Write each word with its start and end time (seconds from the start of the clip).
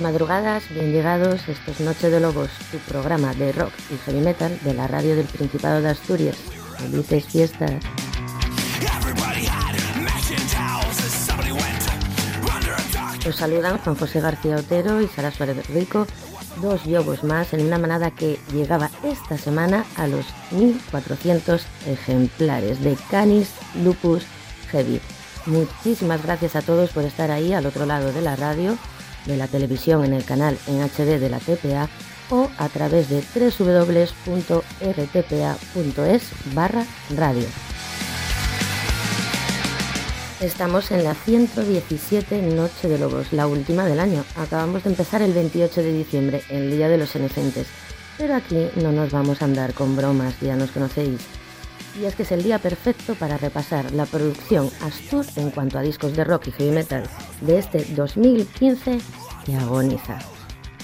madrugadas, 0.00 0.68
bien 0.70 0.92
llegados. 0.92 1.48
Esto 1.48 1.70
es 1.70 1.80
Noche 1.80 2.10
de 2.10 2.20
Lobos, 2.20 2.50
tu 2.70 2.78
programa 2.78 3.34
de 3.34 3.52
rock 3.52 3.72
y 3.90 3.96
heavy 3.98 4.20
metal 4.20 4.58
de 4.62 4.74
la 4.74 4.86
radio 4.86 5.16
del 5.16 5.26
Principado 5.26 5.80
de 5.80 5.90
Asturias. 5.90 6.36
Felices 6.78 7.24
fiestas. 7.26 7.82
Os 13.26 13.36
saludan 13.36 13.78
Juan 13.78 13.96
José 13.96 14.20
García 14.20 14.56
Otero 14.56 15.00
y 15.00 15.08
Sara 15.08 15.30
Suárez 15.30 15.66
Rico, 15.68 16.06
dos 16.60 16.84
yobos 16.84 17.24
más 17.24 17.52
en 17.54 17.66
una 17.66 17.78
manada 17.78 18.10
que 18.10 18.38
llegaba 18.52 18.90
esta 19.02 19.38
semana 19.38 19.84
a 19.96 20.06
los 20.06 20.26
1.400 20.52 21.60
ejemplares 21.86 22.82
de 22.82 22.96
Canis 23.10 23.50
Lupus 23.82 24.24
Heavy. 24.70 25.00
Muchísimas 25.46 26.22
gracias 26.22 26.56
a 26.56 26.62
todos 26.62 26.90
por 26.90 27.04
estar 27.04 27.30
ahí 27.30 27.52
al 27.52 27.66
otro 27.66 27.86
lado 27.86 28.12
de 28.12 28.22
la 28.22 28.36
radio, 28.36 28.76
de 29.26 29.36
la 29.36 29.48
televisión 29.48 30.04
en 30.04 30.12
el 30.12 30.24
canal 30.24 30.58
en 30.66 30.82
HD 30.82 31.18
de 31.18 31.30
la 31.30 31.38
TPA 31.38 31.88
o 32.30 32.48
a 32.58 32.68
través 32.68 33.08
de 33.08 33.22
www.rtpa.es 33.34 34.22
barra 36.54 36.86
radio. 37.14 37.46
Estamos 40.40 40.90
en 40.90 41.04
la 41.04 41.14
117 41.14 42.42
Noche 42.42 42.88
de 42.88 42.98
Lobos, 42.98 43.32
la 43.32 43.46
última 43.46 43.84
del 43.84 44.00
año. 44.00 44.24
Acabamos 44.36 44.84
de 44.84 44.90
empezar 44.90 45.22
el 45.22 45.32
28 45.32 45.82
de 45.82 45.92
diciembre, 45.92 46.42
el 46.50 46.70
Día 46.70 46.88
de 46.88 46.98
los 46.98 47.14
Inocentes. 47.14 47.66
Pero 48.18 48.34
aquí 48.34 48.68
no 48.76 48.92
nos 48.92 49.10
vamos 49.10 49.40
a 49.40 49.46
andar 49.46 49.72
con 49.74 49.96
bromas, 49.96 50.38
ya 50.40 50.56
nos 50.56 50.70
conocéis. 50.70 51.20
Y 52.00 52.04
es 52.04 52.14
que 52.16 52.24
es 52.24 52.32
el 52.32 52.42
día 52.42 52.58
perfecto 52.58 53.14
para 53.14 53.38
repasar 53.38 53.92
la 53.92 54.06
producción 54.06 54.70
Astur 54.80 55.26
en 55.36 55.50
cuanto 55.50 55.78
a 55.78 55.82
discos 55.82 56.16
de 56.16 56.24
rock 56.24 56.48
y 56.48 56.52
heavy 56.52 56.70
metal 56.72 57.04
de 57.40 57.58
este 57.58 57.84
2015 57.94 58.98
que 59.44 59.56
agoniza. 59.56 60.18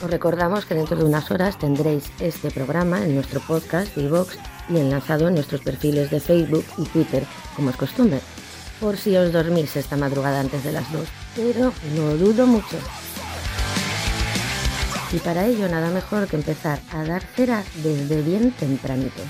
Os 0.02 0.10
recordamos 0.10 0.64
que 0.64 0.74
dentro 0.74 0.96
de 0.96 1.04
unas 1.04 1.30
horas 1.30 1.58
tendréis 1.58 2.10
este 2.20 2.50
programa 2.50 3.04
en 3.04 3.14
nuestro 3.14 3.40
podcast 3.40 3.96
box 3.96 4.38
y 4.68 4.78
enlazado 4.78 5.28
en 5.28 5.34
nuestros 5.34 5.60
perfiles 5.60 6.10
de 6.10 6.20
Facebook 6.20 6.64
y 6.78 6.84
Twitter, 6.84 7.24
como 7.56 7.70
es 7.70 7.76
costumbre 7.76 8.20
por 8.80 8.96
si 8.96 9.14
os 9.16 9.30
dormís 9.30 9.76
esta 9.76 9.96
madrugada 9.96 10.40
antes 10.40 10.64
de 10.64 10.72
las 10.72 10.90
dos, 10.90 11.06
pero 11.36 11.72
no 11.94 12.16
dudo 12.16 12.46
mucho. 12.46 12.78
Y 15.12 15.18
para 15.18 15.44
ello 15.46 15.68
nada 15.68 15.90
mejor 15.90 16.26
que 16.26 16.36
empezar 16.36 16.80
a 16.92 17.04
dar 17.04 17.22
cera 17.22 17.62
desde 17.82 18.22
bien 18.22 18.52
tempranito, 18.52 19.22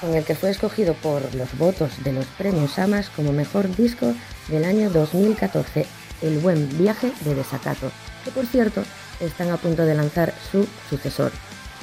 con 0.00 0.14
el 0.14 0.24
que 0.24 0.34
fue 0.34 0.50
escogido 0.50 0.94
por 0.94 1.34
los 1.34 1.56
votos 1.58 2.02
de 2.04 2.12
los 2.12 2.26
premios 2.26 2.78
AMAS 2.78 3.10
como 3.10 3.32
mejor 3.32 3.74
disco 3.74 4.14
del 4.48 4.64
año 4.64 4.90
2014, 4.90 5.86
El 6.22 6.38
Buen 6.38 6.68
Viaje 6.78 7.12
de 7.20 7.34
Desacato, 7.34 7.90
que 8.24 8.30
por 8.30 8.46
cierto 8.46 8.82
están 9.20 9.50
a 9.50 9.56
punto 9.56 9.84
de 9.84 9.94
lanzar 9.94 10.34
su 10.50 10.66
sucesor. 10.88 11.32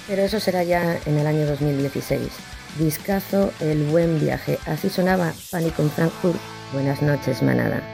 Pero 0.08 0.22
eso 0.22 0.40
será 0.40 0.64
ya 0.64 1.00
en 1.06 1.18
el 1.18 1.28
año 1.28 1.46
2016. 1.46 2.30
Discazo 2.78 3.52
El 3.60 3.84
Buen 3.84 4.20
Viaje, 4.20 4.60
así 4.66 4.90
sonaba 4.90 5.34
Pánico 5.52 5.82
en 5.82 5.92
Frankfurt 5.92 6.40
Buenas 6.74 7.04
noches, 7.04 7.44
manada. 7.44 7.93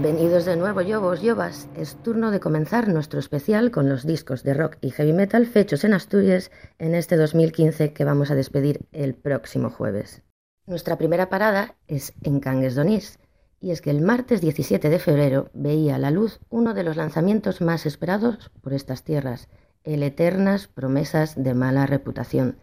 Bienvenidos 0.00 0.44
de 0.44 0.54
nuevo, 0.54 0.80
Yobos, 0.80 1.22
Yobas. 1.22 1.68
Es 1.74 1.96
turno 1.96 2.30
de 2.30 2.38
comenzar 2.38 2.86
nuestro 2.86 3.18
especial 3.18 3.72
con 3.72 3.88
los 3.88 4.06
discos 4.06 4.44
de 4.44 4.54
rock 4.54 4.76
y 4.80 4.90
heavy 4.90 5.12
metal 5.12 5.44
fechos 5.44 5.82
en 5.82 5.92
Asturias 5.92 6.52
en 6.78 6.94
este 6.94 7.16
2015 7.16 7.92
que 7.92 8.04
vamos 8.04 8.30
a 8.30 8.36
despedir 8.36 8.86
el 8.92 9.16
próximo 9.16 9.70
jueves. 9.70 10.22
Nuestra 10.66 10.98
primera 10.98 11.28
parada 11.28 11.74
es 11.88 12.12
en 12.22 12.38
Cangues 12.38 12.76
d'Onís, 12.76 13.18
y 13.58 13.72
es 13.72 13.80
que 13.80 13.90
el 13.90 14.00
martes 14.00 14.40
17 14.40 14.88
de 14.88 15.00
febrero 15.00 15.50
veía 15.52 15.96
a 15.96 15.98
la 15.98 16.12
luz 16.12 16.38
uno 16.48 16.74
de 16.74 16.84
los 16.84 16.96
lanzamientos 16.96 17.60
más 17.60 17.84
esperados 17.84 18.52
por 18.62 18.74
estas 18.74 19.02
tierras, 19.02 19.48
el 19.82 20.04
Eternas 20.04 20.68
Promesas 20.68 21.34
de 21.34 21.54
Mala 21.54 21.86
Reputación. 21.86 22.58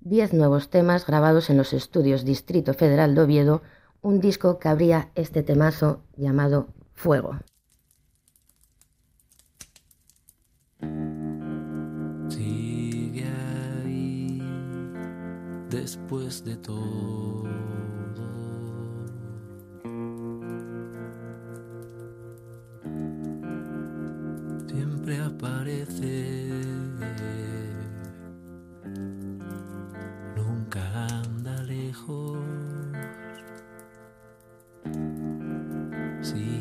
Diez 0.00 0.32
nuevos 0.32 0.70
temas 0.70 1.06
grabados 1.06 1.50
en 1.50 1.56
los 1.56 1.72
estudios 1.72 2.24
Distrito 2.24 2.74
Federal 2.74 3.14
de 3.14 3.20
Oviedo, 3.20 3.62
un 4.02 4.20
disco 4.20 4.58
que 4.58 4.68
abría 4.68 5.10
este 5.14 5.44
temazo 5.44 6.02
llamado 6.16 6.70
Fuego. 7.00 7.34
Sigue 12.28 13.24
ahí 13.82 14.42
después 15.70 16.44
de 16.44 16.56
todo. 16.58 17.48
Siempre 24.66 25.20
aparece. 25.22 26.50
Nunca 30.36 31.06
anda 31.06 31.62
lejos. 31.62 32.38
Sigue 36.20 36.59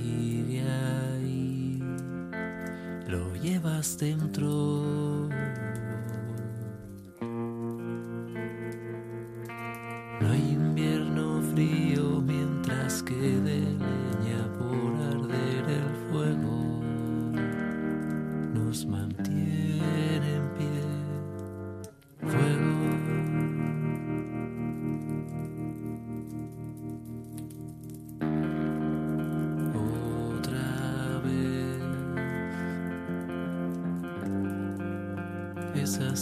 llevas 3.49 3.97
dentro. 3.97 5.08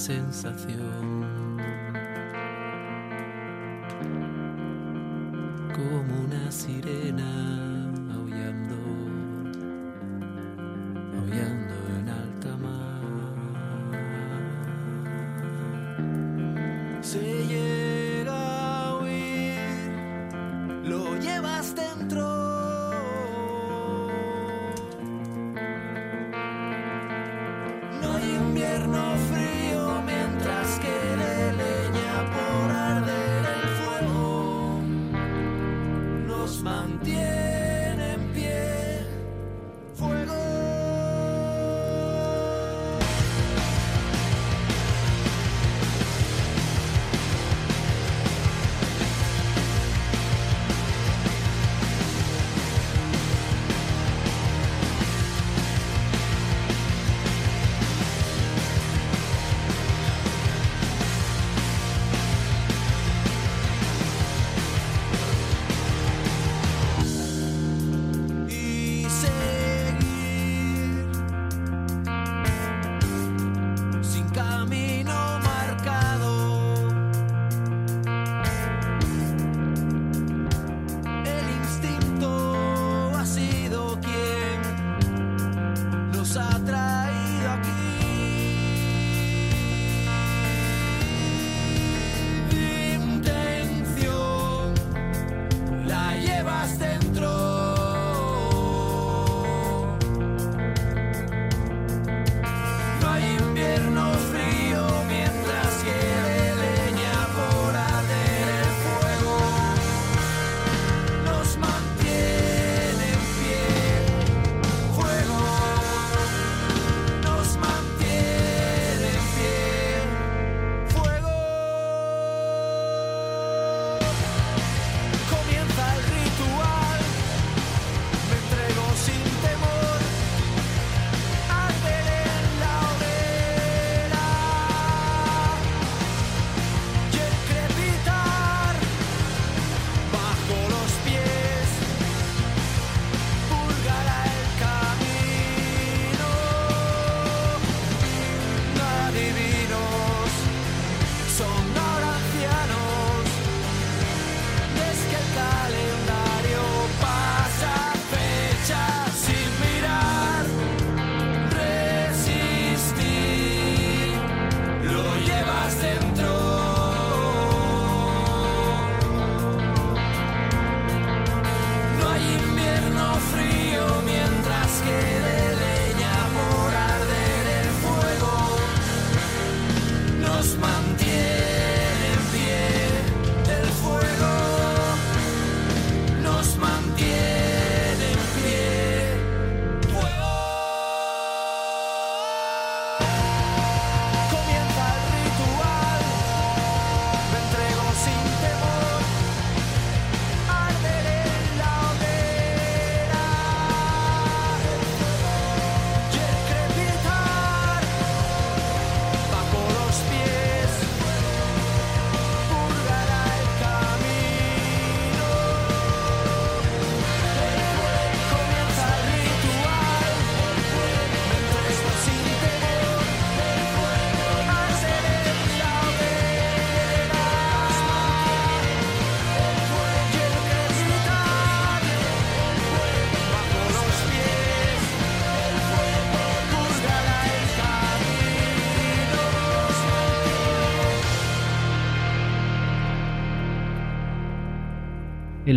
Sensación 0.07 1.46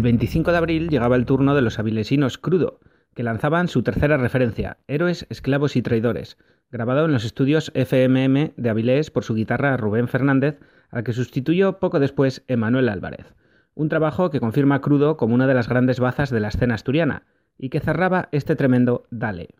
El 0.00 0.04
25 0.04 0.50
de 0.50 0.56
abril 0.56 0.88
llegaba 0.88 1.14
el 1.14 1.26
turno 1.26 1.54
de 1.54 1.60
los 1.60 1.78
avilesinos 1.78 2.38
Crudo, 2.38 2.80
que 3.14 3.22
lanzaban 3.22 3.68
su 3.68 3.82
tercera 3.82 4.16
referencia, 4.16 4.78
Héroes, 4.88 5.26
Esclavos 5.28 5.76
y 5.76 5.82
Traidores, 5.82 6.38
grabado 6.70 7.04
en 7.04 7.12
los 7.12 7.26
estudios 7.26 7.70
FMM 7.74 8.54
de 8.56 8.70
Avilés 8.70 9.10
por 9.10 9.24
su 9.24 9.34
guitarra 9.34 9.76
Rubén 9.76 10.08
Fernández, 10.08 10.58
al 10.88 11.04
que 11.04 11.12
sustituyó 11.12 11.80
poco 11.80 12.00
después 12.00 12.44
Emanuel 12.48 12.88
Álvarez. 12.88 13.34
Un 13.74 13.90
trabajo 13.90 14.30
que 14.30 14.40
confirma 14.40 14.80
Crudo 14.80 15.18
como 15.18 15.34
una 15.34 15.46
de 15.46 15.52
las 15.52 15.68
grandes 15.68 16.00
bazas 16.00 16.30
de 16.30 16.40
la 16.40 16.48
escena 16.48 16.76
asturiana, 16.76 17.24
y 17.58 17.68
que 17.68 17.80
cerraba 17.80 18.30
este 18.32 18.56
tremendo 18.56 19.04
Dale. 19.10 19.50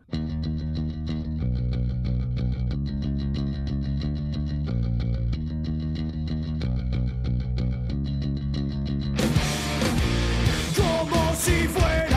si 11.51 11.67
fue. 11.67 12.10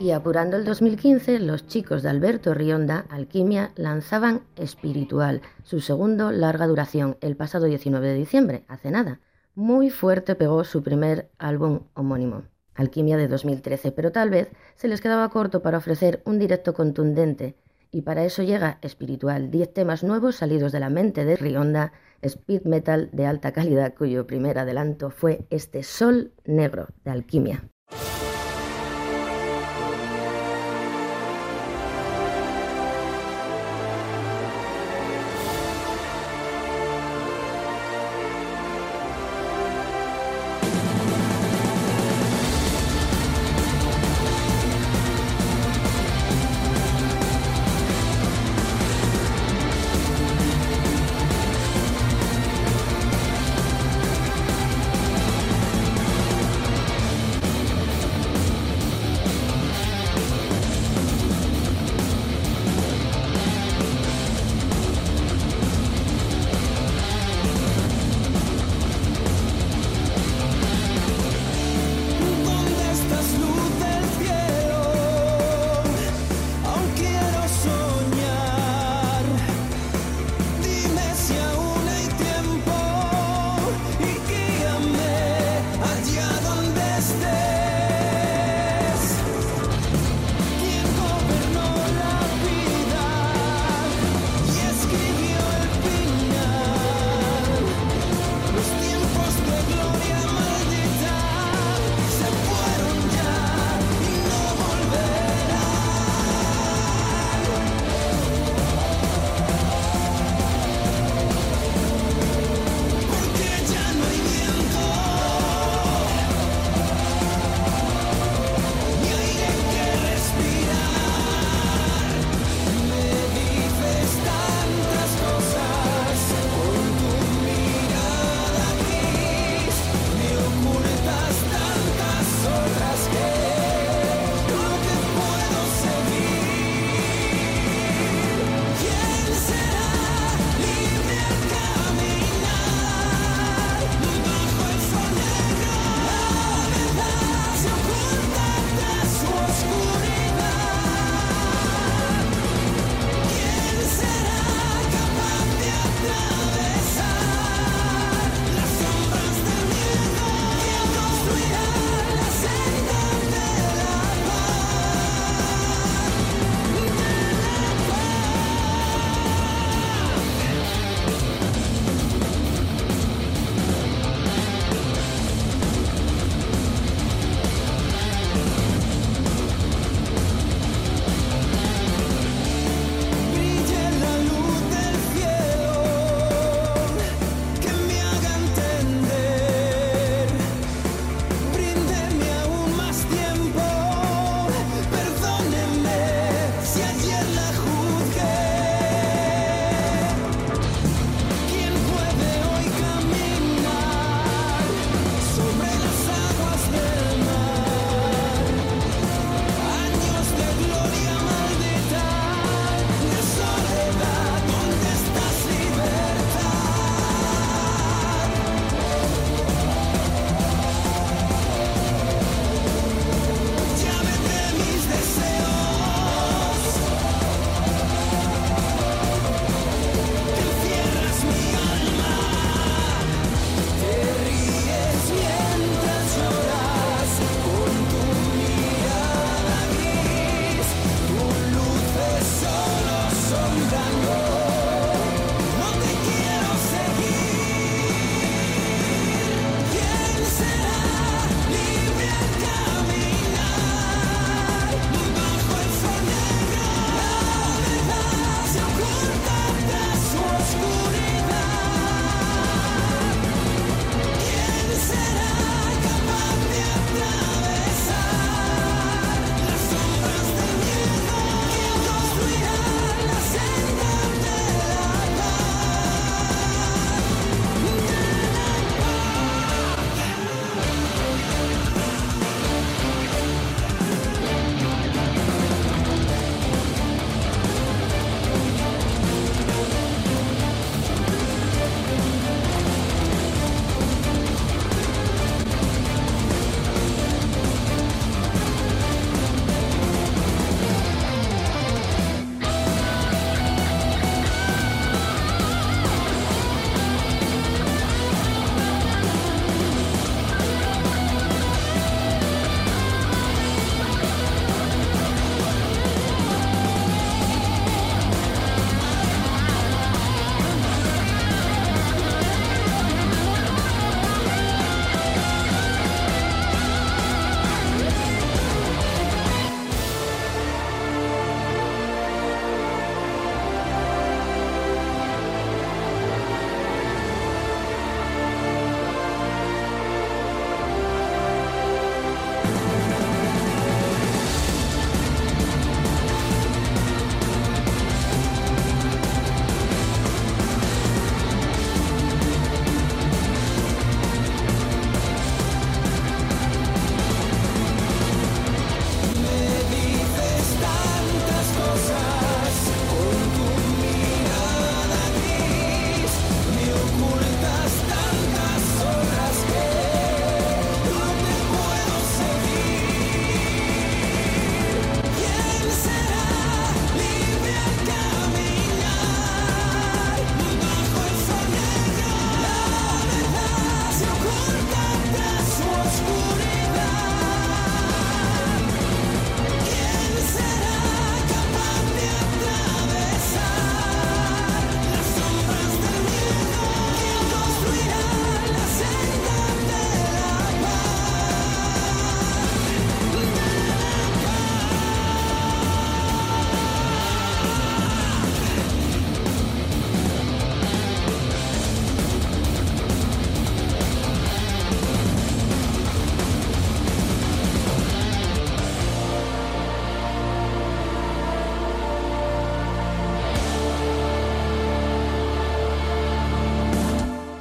Y 0.00 0.12
apurando 0.12 0.56
el 0.56 0.64
2015, 0.64 1.40
los 1.40 1.66
chicos 1.66 2.02
de 2.02 2.08
Alberto 2.08 2.54
Rionda, 2.54 3.04
Alquimia, 3.10 3.72
lanzaban 3.76 4.44
Espiritual, 4.56 5.42
su 5.62 5.82
segundo 5.82 6.32
larga 6.32 6.66
duración, 6.66 7.18
el 7.20 7.36
pasado 7.36 7.66
19 7.66 8.08
de 8.08 8.14
diciembre, 8.14 8.64
hace 8.66 8.90
nada. 8.90 9.20
Muy 9.54 9.90
fuerte 9.90 10.36
pegó 10.36 10.64
su 10.64 10.82
primer 10.82 11.28
álbum 11.36 11.80
homónimo, 11.92 12.44
Alquimia 12.74 13.18
de 13.18 13.28
2013, 13.28 13.92
pero 13.92 14.10
tal 14.10 14.30
vez 14.30 14.48
se 14.74 14.88
les 14.88 15.02
quedaba 15.02 15.28
corto 15.28 15.60
para 15.60 15.76
ofrecer 15.76 16.22
un 16.24 16.38
directo 16.38 16.72
contundente, 16.72 17.58
y 17.90 18.00
para 18.00 18.24
eso 18.24 18.42
llega 18.42 18.78
Espiritual, 18.80 19.50
10 19.50 19.74
temas 19.74 20.02
nuevos 20.02 20.36
salidos 20.36 20.72
de 20.72 20.80
la 20.80 20.88
mente 20.88 21.26
de 21.26 21.36
Rionda, 21.36 21.92
speed 22.22 22.62
metal 22.62 23.10
de 23.12 23.26
alta 23.26 23.52
calidad, 23.52 23.92
cuyo 23.94 24.26
primer 24.26 24.58
adelanto 24.58 25.10
fue 25.10 25.44
este 25.50 25.82
Sol 25.82 26.32
Negro 26.46 26.86
de 27.04 27.10
Alquimia. 27.10 27.68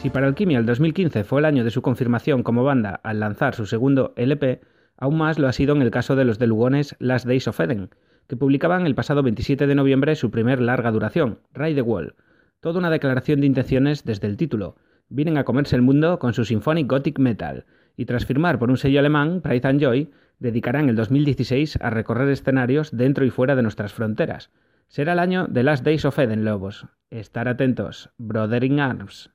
Si 0.09 0.13
para 0.13 0.25
Alquimia 0.25 0.57
el 0.57 0.65
2015 0.65 1.23
fue 1.23 1.39
el 1.39 1.45
año 1.45 1.63
de 1.63 1.69
su 1.69 1.83
confirmación 1.83 2.41
como 2.41 2.63
banda 2.63 2.99
al 3.03 3.19
lanzar 3.19 3.53
su 3.53 3.67
segundo 3.67 4.15
LP, 4.15 4.59
aún 4.97 5.19
más 5.19 5.37
lo 5.37 5.47
ha 5.47 5.53
sido 5.53 5.75
en 5.75 5.83
el 5.83 5.91
caso 5.91 6.15
de 6.15 6.25
los 6.25 6.39
de 6.39 6.47
Lugones 6.47 6.95
Last 6.97 7.27
Days 7.27 7.47
of 7.47 7.59
Eden, 7.59 7.91
que 8.25 8.35
publicaban 8.35 8.87
el 8.87 8.95
pasado 8.95 9.21
27 9.21 9.67
de 9.67 9.75
noviembre 9.75 10.15
su 10.15 10.31
primer 10.31 10.61
larga 10.61 10.89
duración, 10.89 11.41
Ride 11.53 11.75
the 11.75 11.81
Wall. 11.83 12.15
Toda 12.59 12.79
una 12.79 12.89
declaración 12.89 13.39
de 13.39 13.45
intenciones 13.45 14.03
desde 14.03 14.25
el 14.25 14.35
título. 14.35 14.77
Vienen 15.09 15.37
a 15.37 15.43
comerse 15.43 15.75
el 15.75 15.83
mundo 15.83 16.17
con 16.17 16.33
su 16.33 16.43
Symphonic 16.43 16.89
Gothic 16.89 17.19
Metal, 17.19 17.65
y 17.95 18.05
tras 18.05 18.25
firmar 18.25 18.57
por 18.57 18.71
un 18.71 18.77
sello 18.77 19.01
alemán, 19.01 19.41
Pride 19.41 19.67
and 19.67 19.79
Joy, 19.79 20.09
dedicarán 20.39 20.89
el 20.89 20.95
2016 20.95 21.77
a 21.83 21.91
recorrer 21.91 22.29
escenarios 22.29 22.89
dentro 22.97 23.25
y 23.25 23.29
fuera 23.29 23.55
de 23.55 23.61
nuestras 23.61 23.93
fronteras. 23.93 24.49
Será 24.87 25.13
el 25.13 25.19
año 25.19 25.45
de 25.45 25.61
Last 25.61 25.85
Days 25.85 26.03
of 26.03 26.17
Eden 26.17 26.45
Lobos. 26.45 26.87
Estar 27.11 27.47
atentos. 27.47 28.09
Brother 28.17 28.63
in 28.63 28.79
Arms. 28.79 29.29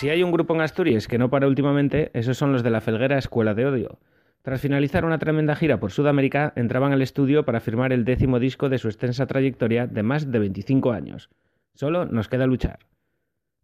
Si 0.00 0.08
hay 0.08 0.22
un 0.22 0.32
grupo 0.32 0.54
en 0.54 0.62
Asturias 0.62 1.06
que 1.06 1.18
no 1.18 1.28
para 1.28 1.46
últimamente, 1.46 2.10
esos 2.14 2.38
son 2.38 2.52
los 2.52 2.62
de 2.62 2.70
la 2.70 2.80
Felguera 2.80 3.18
Escuela 3.18 3.52
de 3.52 3.66
Odio. 3.66 3.98
Tras 4.40 4.62
finalizar 4.62 5.04
una 5.04 5.18
tremenda 5.18 5.54
gira 5.54 5.78
por 5.78 5.92
Sudamérica, 5.92 6.54
entraban 6.56 6.94
al 6.94 7.02
estudio 7.02 7.44
para 7.44 7.60
firmar 7.60 7.92
el 7.92 8.06
décimo 8.06 8.38
disco 8.38 8.70
de 8.70 8.78
su 8.78 8.88
extensa 8.88 9.26
trayectoria 9.26 9.86
de 9.86 10.02
más 10.02 10.32
de 10.32 10.38
25 10.38 10.92
años. 10.92 11.28
Solo 11.74 12.06
nos 12.06 12.28
queda 12.28 12.46
luchar. 12.46 12.78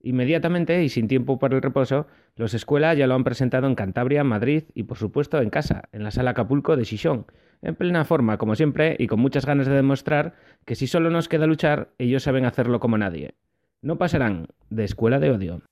Inmediatamente 0.02 0.84
y 0.84 0.90
sin 0.90 1.08
tiempo 1.08 1.38
para 1.38 1.56
el 1.56 1.62
reposo, 1.62 2.06
los 2.34 2.52
Escuela 2.52 2.92
ya 2.92 3.06
lo 3.06 3.14
han 3.14 3.24
presentado 3.24 3.66
en 3.66 3.74
Cantabria, 3.74 4.22
Madrid 4.22 4.64
y 4.74 4.82
por 4.82 4.98
supuesto 4.98 5.40
en 5.40 5.48
casa, 5.48 5.84
en 5.92 6.04
la 6.04 6.10
sala 6.10 6.32
Acapulco 6.32 6.76
de 6.76 6.84
Xixón, 6.84 7.24
en 7.62 7.76
plena 7.76 8.04
forma 8.04 8.36
como 8.36 8.56
siempre 8.56 8.94
y 8.98 9.06
con 9.06 9.20
muchas 9.20 9.46
ganas 9.46 9.68
de 9.68 9.74
demostrar 9.74 10.34
que 10.66 10.74
si 10.74 10.86
solo 10.86 11.08
nos 11.08 11.30
queda 11.30 11.46
luchar, 11.46 11.94
ellos 11.96 12.24
saben 12.24 12.44
hacerlo 12.44 12.78
como 12.78 12.98
nadie. 12.98 13.36
No 13.80 13.96
pasarán 13.96 14.48
de 14.68 14.84
Escuela 14.84 15.18
de 15.18 15.30
Odio. 15.30 15.62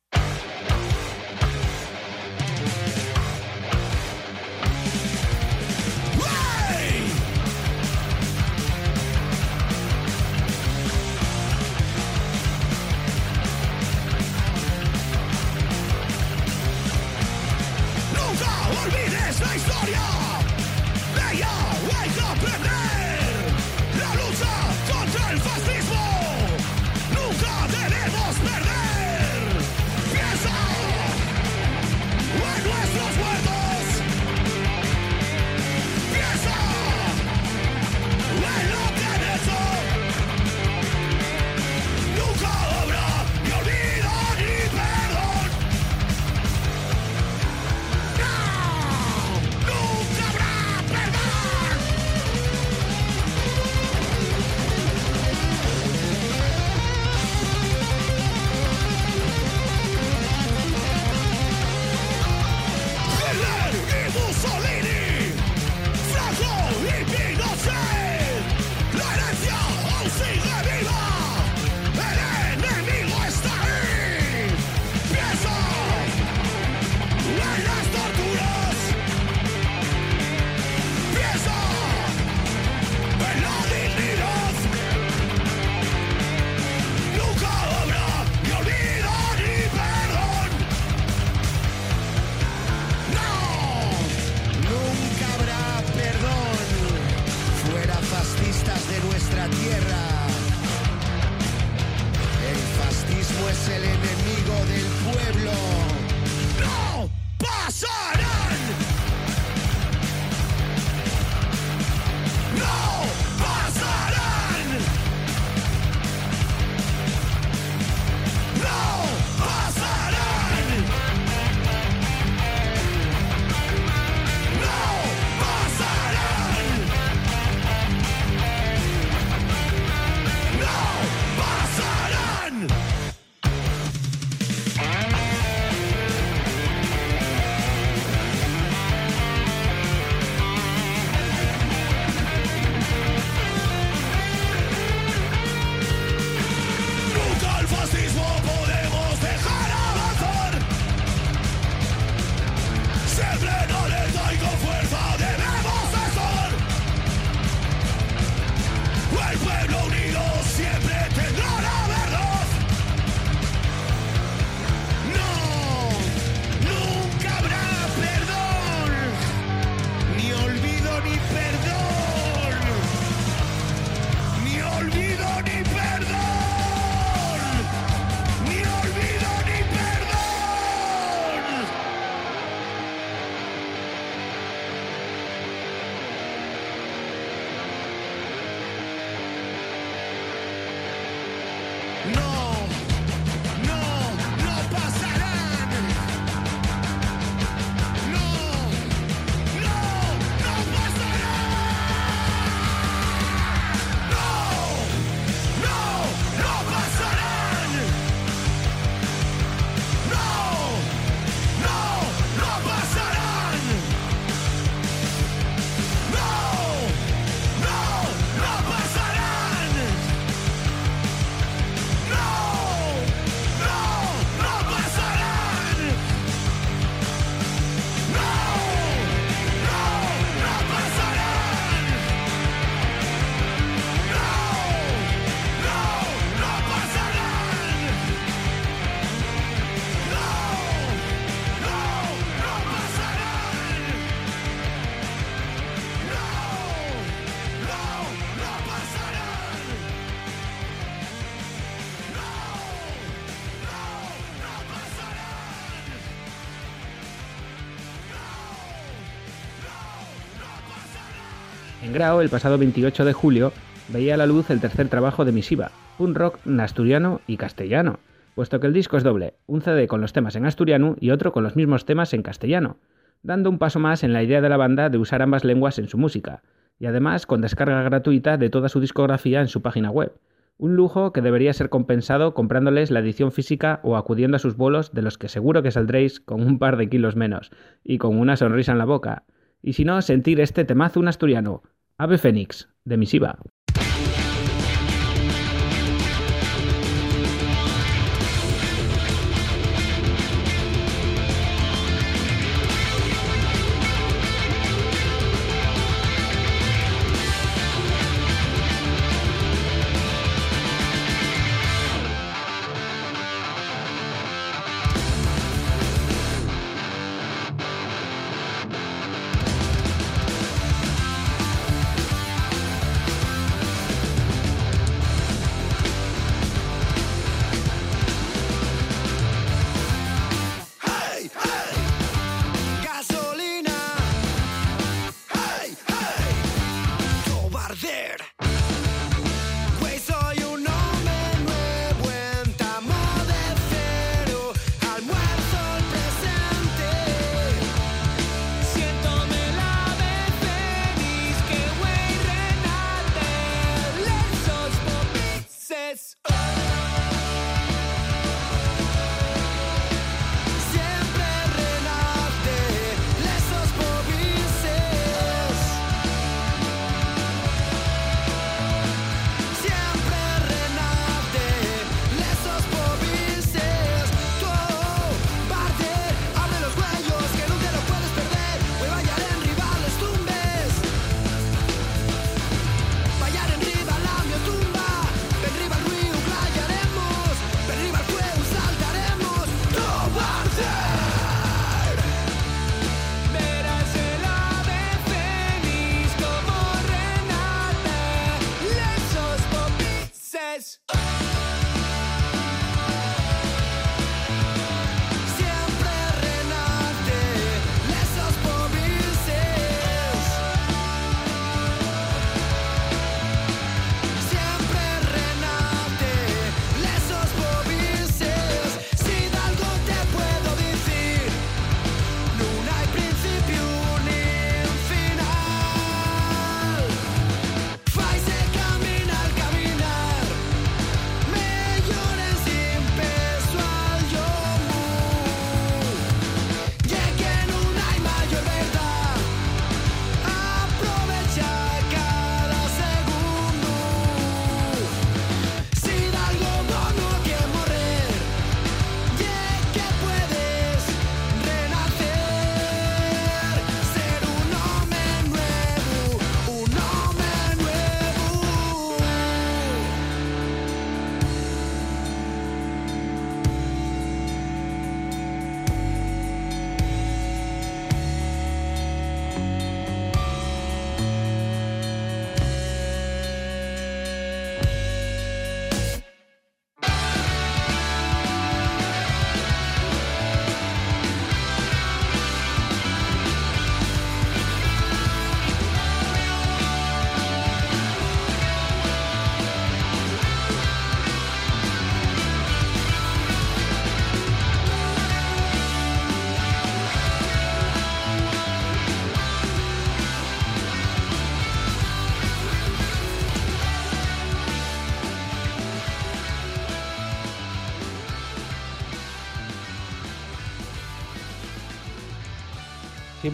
El 261.95 262.28
pasado 262.28 262.59
28 262.59 263.05
de 263.05 263.12
julio, 263.12 263.53
veía 263.92 264.14
a 264.14 264.16
la 264.16 264.26
luz 264.26 264.51
el 264.51 264.61
tercer 264.61 264.88
trabajo 264.88 265.24
de 265.24 265.30
Misiva, 265.30 265.70
un 266.01 266.16
rock 266.16 266.40
asturiano 266.59 267.20
y 267.28 267.36
castellano, 267.36 268.01
puesto 268.34 268.59
que 268.59 268.66
el 268.66 268.72
disco 268.72 268.97
es 268.97 269.05
doble, 269.05 269.34
un 269.47 269.62
CD 269.62 269.86
con 269.86 270.01
los 270.01 270.12
temas 270.12 270.34
en 270.34 270.45
asturiano 270.45 270.97
y 270.99 271.11
otro 271.12 271.30
con 271.30 271.45
los 271.45 271.55
mismos 271.55 271.84
temas 271.84 272.12
en 272.12 272.24
castellano, 272.24 272.78
dando 273.22 273.49
un 273.49 273.61
paso 273.61 273.78
más 273.78 274.03
en 274.03 274.12
la 274.12 274.24
idea 274.24 274.40
de 274.40 274.49
la 274.49 274.57
banda 274.57 274.88
de 274.88 274.99
usar 274.99 275.22
ambas 275.22 275.45
lenguas 275.45 275.78
en 275.78 275.88
su 275.88 275.97
música, 275.97 276.42
y 276.80 276.86
además 276.86 277.26
con 277.26 277.40
descarga 277.40 277.80
gratuita 277.84 278.38
de 278.38 278.51
toda 278.51 278.68
su 278.68 278.80
discografía 278.80 279.40
en 279.40 279.49
su 279.49 279.62
página 279.62 279.92
web. 279.92 280.18
Un 280.59 280.74
lujo 280.74 281.12
que 281.12 281.22
debería 281.22 281.53
ser 281.53 281.68
compensado 281.68 282.34
comprándoles 282.34 282.90
la 282.90 282.99
edición 282.99 283.30
física 283.30 283.78
o 283.84 283.97
acudiendo 283.97 284.34
a 284.36 284.40
sus 284.40 284.57
bolos 284.57 284.92
de 284.95 285.03
los 285.03 285.16
que 285.16 285.28
seguro 285.28 285.62
que 285.62 285.70
saldréis 285.70 286.18
con 286.18 286.42
un 286.45 286.59
par 286.59 286.76
de 286.76 286.88
kilos 286.88 287.14
menos 287.14 287.53
y 287.84 287.99
con 287.99 288.18
una 288.18 288.36
sonrisa 288.36 288.72
en 288.72 288.78
la 288.78 288.84
boca. 288.84 289.22
Y 289.62 289.74
si 289.74 289.84
no, 289.84 290.03
sentir 290.03 290.40
este 290.40 290.64
temazo 290.64 291.01
un 291.01 291.09
asturiano, 291.09 291.62
Ave 291.97 292.18
Fénix, 292.18 292.68
de 292.84 292.97
Misiva. 292.97 293.38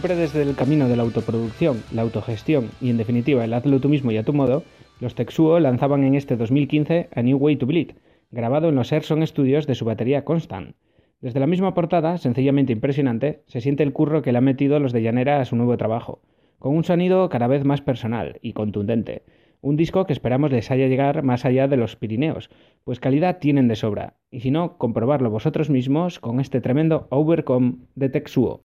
Siempre 0.01 0.19
desde 0.19 0.41
el 0.41 0.55
camino 0.55 0.89
de 0.89 0.95
la 0.95 1.03
autoproducción, 1.03 1.83
la 1.93 2.01
autogestión 2.01 2.71
y 2.81 2.89
en 2.89 2.97
definitiva 2.97 3.45
el 3.45 3.53
hazlo 3.53 3.79
tú 3.79 3.87
mismo 3.87 4.11
y 4.11 4.17
a 4.17 4.23
tu 4.23 4.33
modo, 4.33 4.63
los 4.99 5.13
Texuo 5.13 5.59
lanzaban 5.59 6.03
en 6.03 6.15
este 6.15 6.37
2015 6.37 7.09
A 7.13 7.21
New 7.21 7.37
Way 7.37 7.57
to 7.57 7.67
Bleed, 7.67 7.91
grabado 8.31 8.69
en 8.69 8.75
los 8.75 8.91
Erson 8.91 9.21
Studios 9.27 9.67
de 9.67 9.75
su 9.75 9.85
batería 9.85 10.25
Constant. 10.25 10.75
Desde 11.19 11.39
la 11.39 11.45
misma 11.45 11.75
portada, 11.75 12.17
sencillamente 12.17 12.73
impresionante, 12.73 13.43
se 13.45 13.61
siente 13.61 13.83
el 13.83 13.93
curro 13.93 14.23
que 14.23 14.31
le 14.31 14.39
han 14.39 14.43
metido 14.43 14.79
los 14.79 14.91
de 14.91 15.03
Llanera 15.03 15.39
a 15.39 15.45
su 15.45 15.55
nuevo 15.55 15.77
trabajo, 15.77 16.23
con 16.57 16.75
un 16.75 16.83
sonido 16.83 17.29
cada 17.29 17.45
vez 17.45 17.63
más 17.63 17.81
personal 17.81 18.39
y 18.41 18.53
contundente. 18.53 19.21
Un 19.61 19.75
disco 19.75 20.07
que 20.07 20.13
esperamos 20.13 20.51
les 20.51 20.71
haya 20.71 20.87
llegar 20.87 21.21
más 21.21 21.45
allá 21.45 21.67
de 21.67 21.77
los 21.77 21.95
Pirineos, 21.95 22.49
pues 22.85 22.99
calidad 22.99 23.37
tienen 23.37 23.67
de 23.67 23.75
sobra, 23.75 24.15
y 24.31 24.39
si 24.39 24.49
no, 24.49 24.79
comprobarlo 24.79 25.29
vosotros 25.29 25.69
mismos 25.69 26.17
con 26.17 26.39
este 26.39 26.59
tremendo 26.59 27.05
Overcome 27.11 27.75
de 27.93 28.09
Texuo. 28.09 28.63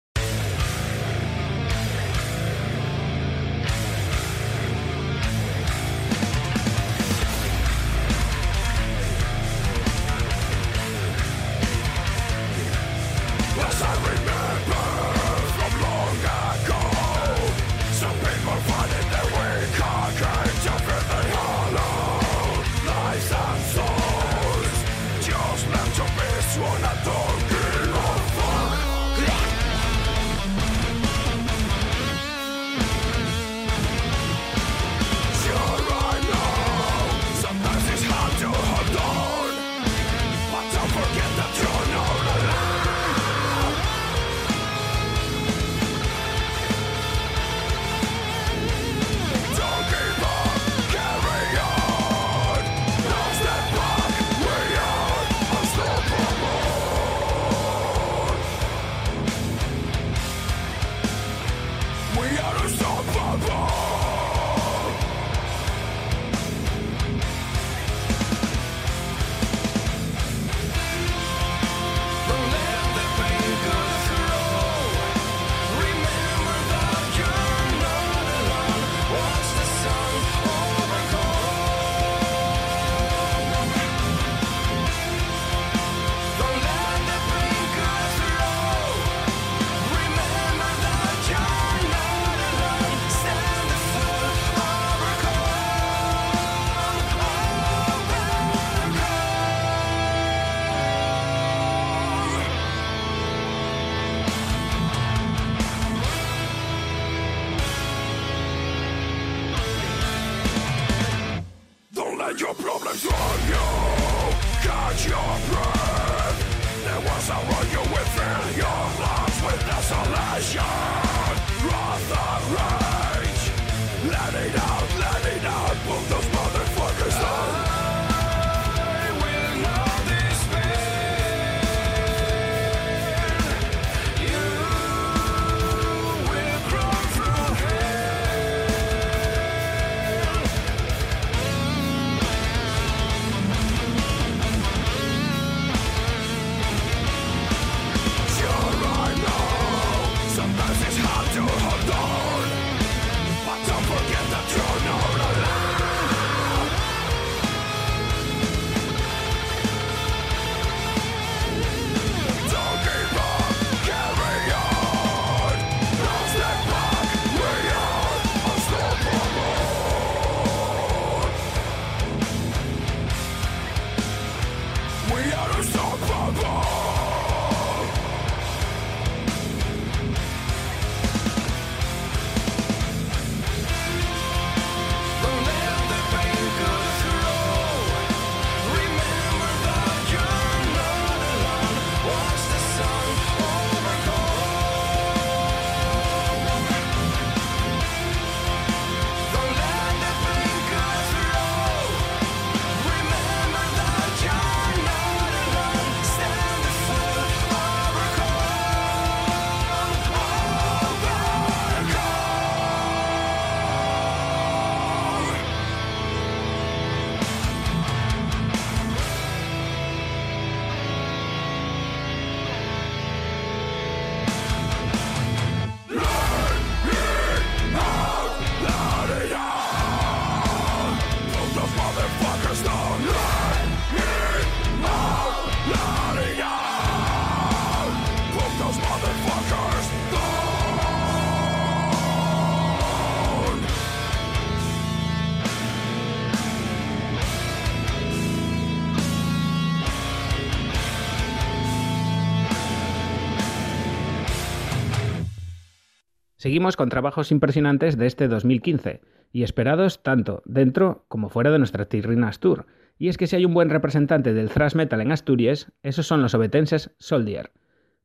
Seguimos 256.45 256.77
con 256.77 256.91
trabajos 256.91 257.33
impresionantes 257.33 257.97
de 257.97 258.05
este 258.05 258.29
2015 258.29 259.01
y 259.33 259.45
esperados 259.45 260.03
tanto 260.03 260.43
dentro 260.45 261.07
como 261.09 261.31
fuera 261.31 261.51
de 261.51 261.57
nuestra 261.57 261.87
Tirrinas 261.87 262.39
Tour. 262.39 262.67
Y 262.99 263.09
es 263.09 263.17
que 263.17 263.27
si 263.27 263.35
hay 263.35 263.47
un 263.47 263.55
buen 263.55 263.71
representante 263.71 264.35
del 264.35 264.51
thrash 264.51 264.75
metal 264.75 265.01
en 265.01 265.11
Asturias, 265.11 265.73
esos 265.83 266.07
son 266.07 266.21
los 266.21 266.35
obetenses 266.35 266.91
Soldier. 266.99 267.51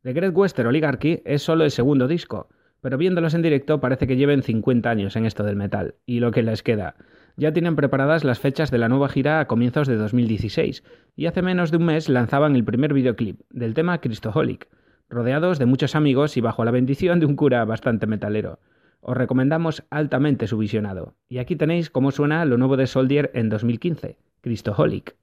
The 0.04 0.14
Great 0.14 0.34
Western 0.34 0.70
Oligarchy 0.70 1.22
es 1.26 1.42
solo 1.42 1.66
el 1.66 1.72
segundo 1.72 2.08
disco, 2.08 2.48
pero 2.80 2.98
viéndolos 2.98 3.34
en 3.34 3.42
directo 3.42 3.82
parece 3.82 4.08
que 4.08 4.16
lleven 4.16 4.42
50 4.42 4.90
años 4.90 5.18
en 5.18 5.26
esto 5.26 5.44
del 5.44 5.58
metal, 5.58 5.96
y 6.06 6.22
lo 6.22 6.32
que 6.32 6.42
les 6.42 6.64
queda. 6.64 6.96
Ya 7.36 7.52
tienen 7.52 7.76
preparadas 7.76 8.24
las 8.24 8.40
fechas 8.40 8.72
de 8.72 8.78
la 8.78 8.88
nueva 8.88 9.10
gira 9.10 9.42
a 9.42 9.48
comienzos 9.48 9.86
de 9.86 9.98
2016, 9.98 10.86
y 11.18 11.26
hace 11.26 11.42
menos 11.42 11.72
de 11.72 11.78
un 11.78 11.88
mes 11.88 12.08
lanzaban 12.08 12.56
el 12.56 12.64
primer 12.64 12.94
videoclip 12.94 13.42
del 13.50 13.74
tema 13.74 14.00
Cristoholic, 14.00 14.70
rodeados 15.10 15.60
de 15.60 15.66
muchos 15.66 15.96
amigos 15.96 16.38
y 16.38 16.42
bajo 16.42 16.64
la 16.64 16.72
bendición 16.72 17.20
de 17.20 17.26
un 17.26 17.36
cura 17.36 17.66
bastante 17.66 18.08
metalero. 18.08 18.60
Os 19.02 19.18
recomendamos 19.18 19.84
altamente 19.90 20.48
su 20.48 20.58
visionado. 20.58 21.14
Y 21.28 21.38
aquí 21.38 21.56
tenéis 21.56 21.90
cómo 21.90 22.12
suena 22.12 22.46
lo 22.46 22.58
nuevo 22.58 22.78
de 22.78 22.88
Soldier 22.88 23.32
en 23.34 23.50
2015, 23.50 24.18
Cristoholic. 24.42 25.16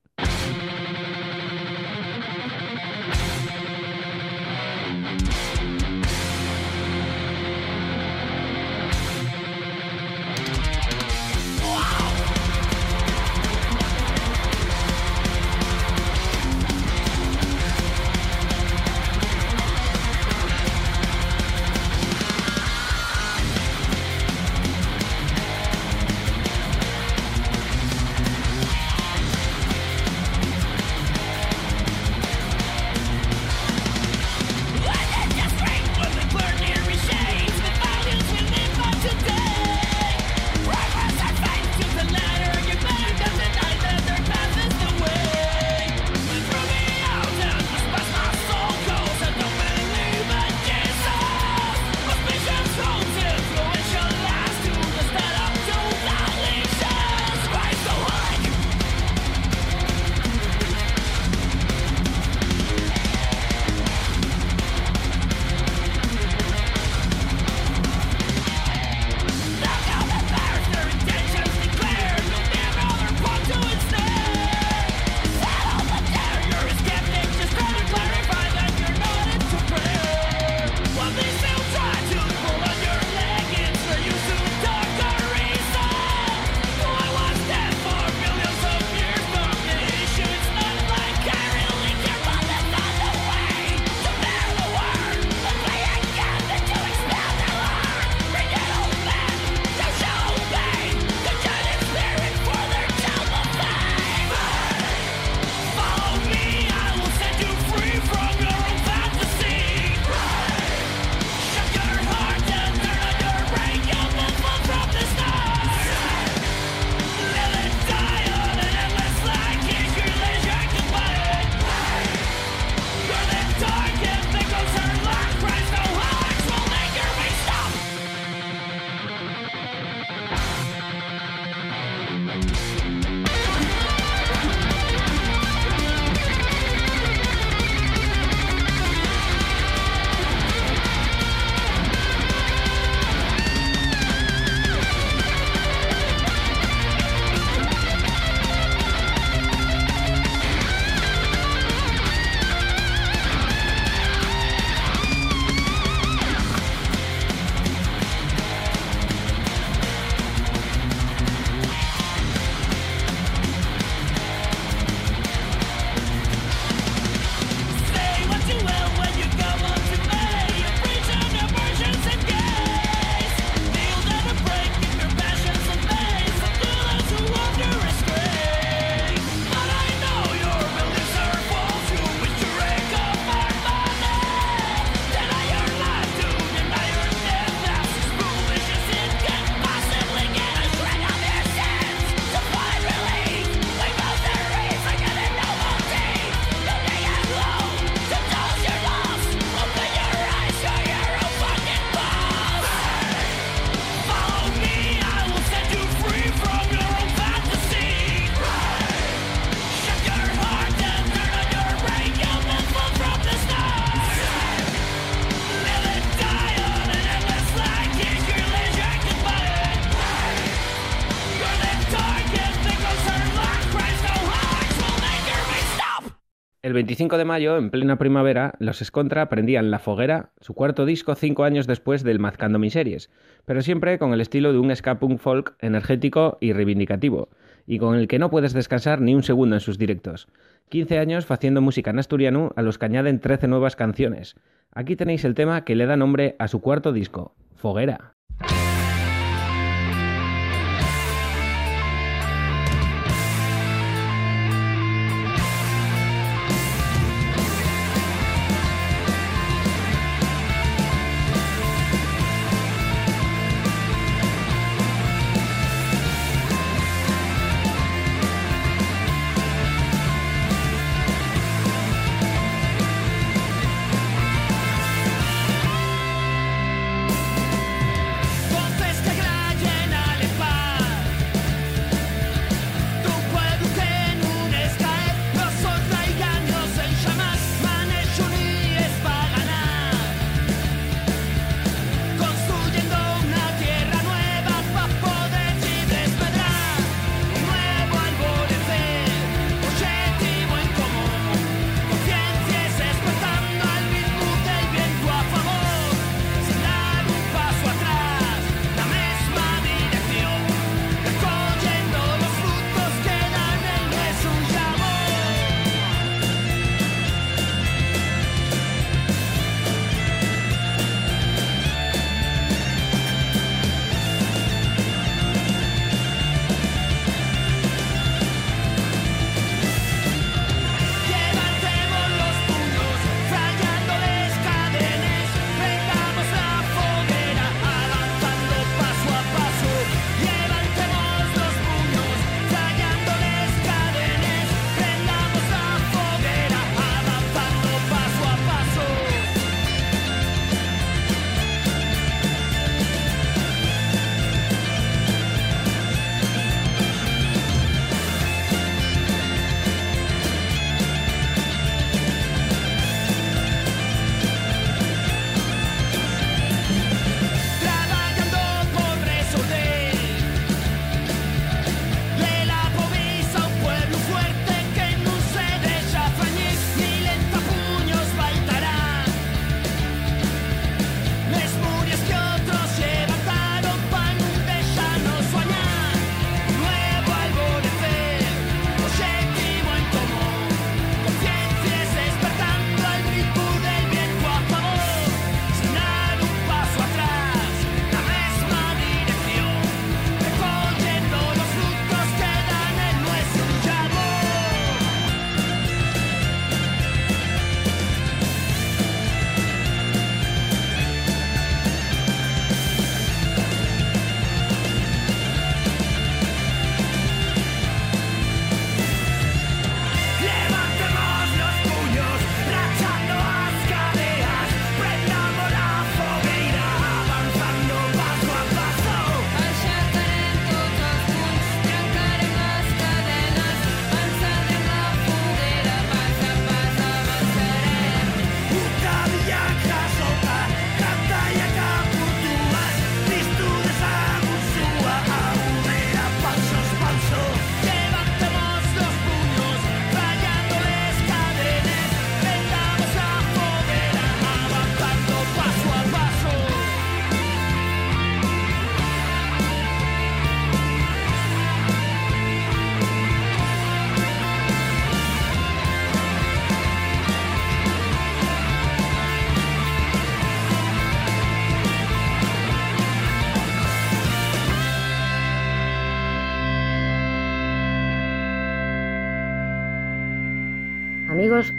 25 226.96 227.18
de 227.18 227.24
mayo, 227.26 227.58
en 227.58 227.68
plena 227.68 227.98
primavera, 227.98 228.54
los 228.58 228.80
Escontra 228.80 229.28
prendían 229.28 229.70
La 229.70 229.78
Foguera, 229.78 230.30
su 230.40 230.54
cuarto 230.54 230.86
disco 230.86 231.14
cinco 231.14 231.44
años 231.44 231.66
después 231.66 232.02
del 232.02 232.18
Mazcando 232.18 232.58
Miseries, 232.58 233.10
pero 233.44 233.60
siempre 233.60 233.98
con 233.98 234.14
el 234.14 234.22
estilo 234.22 234.50
de 234.50 234.58
un 234.60 234.74
ska 234.74 234.96
folk 235.18 235.56
energético 235.60 236.38
y 236.40 236.54
reivindicativo, 236.54 237.28
y 237.66 237.76
con 237.76 237.96
el 237.96 238.08
que 238.08 238.18
no 238.18 238.30
puedes 238.30 238.54
descansar 238.54 239.02
ni 239.02 239.14
un 239.14 239.22
segundo 239.22 239.56
en 239.56 239.60
sus 239.60 239.76
directos. 239.76 240.26
15 240.70 240.98
años 240.98 241.30
haciendo 241.30 241.60
música 241.60 241.90
en 241.90 241.98
asturiano, 241.98 242.54
a 242.56 242.62
los 242.62 242.78
que 242.78 242.86
añaden 242.86 243.20
13 243.20 243.46
nuevas 243.46 243.76
canciones. 243.76 244.34
Aquí 244.72 244.96
tenéis 244.96 245.26
el 245.26 245.34
tema 245.34 245.66
que 245.66 245.76
le 245.76 245.84
da 245.84 245.98
nombre 245.98 246.34
a 246.38 246.48
su 246.48 246.62
cuarto 246.62 246.94
disco, 246.94 247.34
Foguera. 247.56 248.15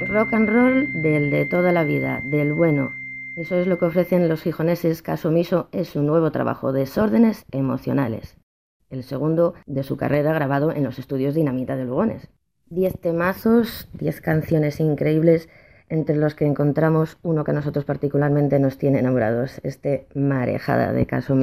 Rock 0.08 0.34
and 0.34 0.50
roll 0.50 1.02
del 1.02 1.30
de 1.32 1.46
toda 1.46 1.72
la 1.72 1.84
vida, 1.84 2.22
del 2.24 2.54
bueno. 2.54 2.94
Eso 3.36 3.56
es 3.56 3.68
lo 3.68 3.78
que 3.78 3.86
ofrecen 3.86 4.30
los 4.30 4.42
gijoneses. 4.42 5.02
Caso 5.02 5.30
Omiso 5.30 5.68
es 5.72 5.90
su 5.90 6.02
nuevo 6.02 6.32
trabajo, 6.32 6.72
Desórdenes 6.72 7.46
Emocionales. 7.52 8.38
El 8.90 9.04
segundo 9.04 9.54
de 9.66 9.84
su 9.84 9.98
carrera 9.98 10.34
grabado 10.34 10.72
en 10.72 10.84
los 10.84 10.98
estudios 10.98 11.36
Dinamita 11.36 11.76
de 11.76 11.86
Lugones. 11.86 12.30
Diez 12.70 13.00
temazos, 13.00 13.90
diez 13.94 14.22
canciones 14.22 14.80
increíbles, 14.80 15.50
entre 15.90 16.16
los 16.16 16.36
que 16.36 16.46
encontramos 16.46 17.18
uno 17.22 17.44
que 17.44 17.52
a 17.52 17.54
nosotros 17.54 17.86
particularmente 17.86 18.60
nos 18.60 18.78
tiene 18.78 19.00
enamorados, 19.00 19.60
este 19.64 20.08
Marejada 20.16 20.94
de 20.94 21.06
Caso 21.06 21.36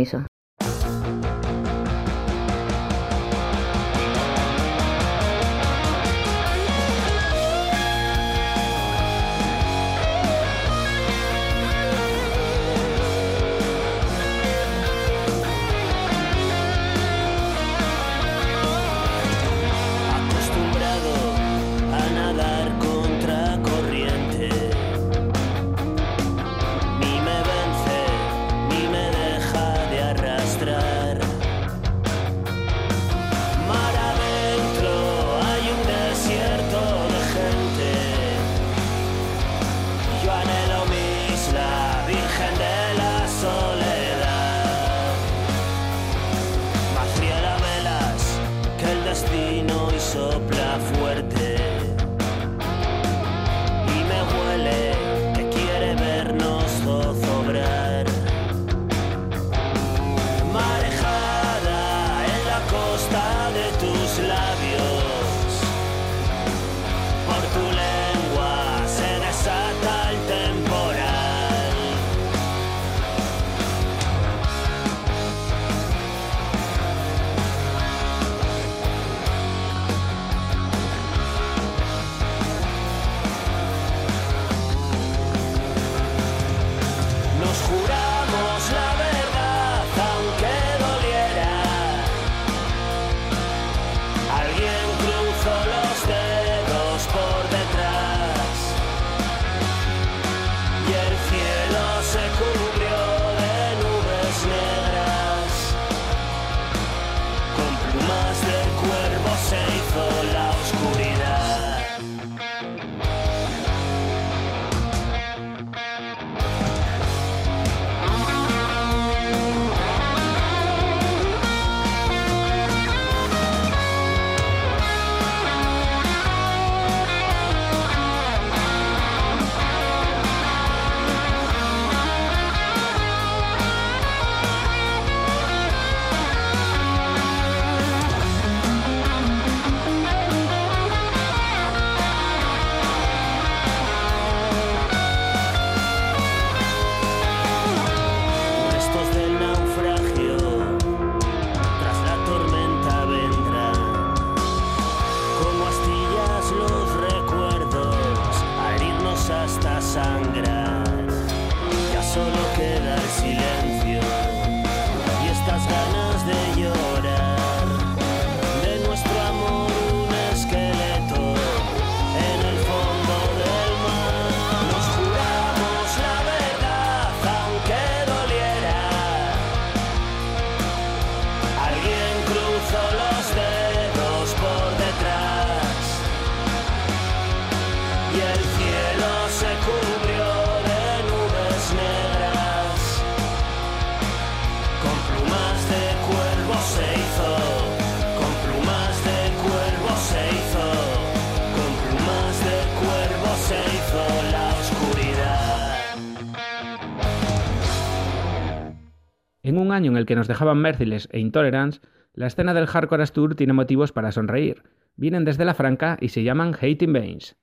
año 209.74 209.90
en 209.90 209.98
el 209.98 210.06
que 210.06 210.16
nos 210.16 210.28
dejaban 210.28 210.58
Merciless 210.58 211.08
e 211.12 211.18
Intolerance, 211.20 211.80
la 212.14 212.26
escena 212.28 212.54
del 212.54 212.66
Hardcore 212.66 213.06
Tour 213.08 213.34
tiene 213.34 213.52
motivos 213.52 213.92
para 213.92 214.12
sonreír. 214.12 214.62
Vienen 214.96 215.24
desde 215.24 215.44
la 215.44 215.54
Franca 215.54 215.98
y 216.00 216.08
se 216.08 216.22
llaman 216.22 216.54
Hating 216.54 216.92
Veins. 216.92 217.36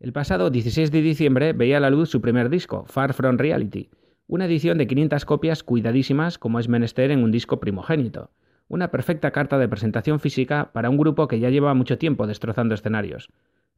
El 0.00 0.12
pasado 0.12 0.50
16 0.50 0.90
de 0.90 1.02
diciembre 1.02 1.52
veía 1.52 1.78
a 1.78 1.80
la 1.80 1.90
luz 1.90 2.10
su 2.10 2.20
primer 2.20 2.48
disco, 2.48 2.84
Far 2.86 3.12
From 3.12 3.38
Reality, 3.38 3.90
una 4.26 4.46
edición 4.46 4.78
de 4.78 4.86
500 4.86 5.24
copias 5.24 5.62
cuidadísimas 5.62 6.38
como 6.38 6.58
es 6.58 6.68
menester 6.68 7.10
en 7.10 7.22
un 7.22 7.32
disco 7.32 7.60
primogénito. 7.60 8.30
Una 8.68 8.90
perfecta 8.90 9.32
carta 9.32 9.58
de 9.58 9.68
presentación 9.68 10.20
física 10.20 10.70
para 10.72 10.88
un 10.88 10.96
grupo 10.96 11.28
que 11.28 11.40
ya 11.40 11.50
lleva 11.50 11.74
mucho 11.74 11.98
tiempo 11.98 12.26
destrozando 12.26 12.74
escenarios. 12.74 13.28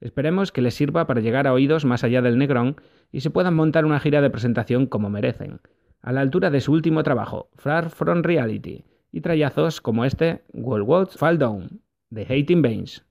Esperemos 0.00 0.52
que 0.52 0.62
les 0.62 0.74
sirva 0.74 1.06
para 1.06 1.20
llegar 1.20 1.46
a 1.46 1.52
oídos 1.52 1.84
más 1.84 2.04
allá 2.04 2.22
del 2.22 2.38
Negrón 2.38 2.76
y 3.10 3.22
se 3.22 3.30
puedan 3.30 3.54
montar 3.54 3.84
una 3.86 4.00
gira 4.00 4.20
de 4.20 4.30
presentación 4.30 4.86
como 4.86 5.08
merecen 5.08 5.60
a 6.02 6.12
la 6.12 6.20
altura 6.20 6.50
de 6.50 6.60
su 6.60 6.72
último 6.72 7.02
trabajo, 7.02 7.50
Far 7.56 7.90
From 7.90 8.22
Reality, 8.22 8.84
y 9.12 9.20
trayazos 9.20 9.80
como 9.80 10.04
este 10.04 10.44
World 10.52 10.88
Watch 10.88 11.16
Fall 11.16 11.38
Down, 11.38 11.80
de 12.10 12.22
Hating 12.22 12.62
Veins. 12.62 13.05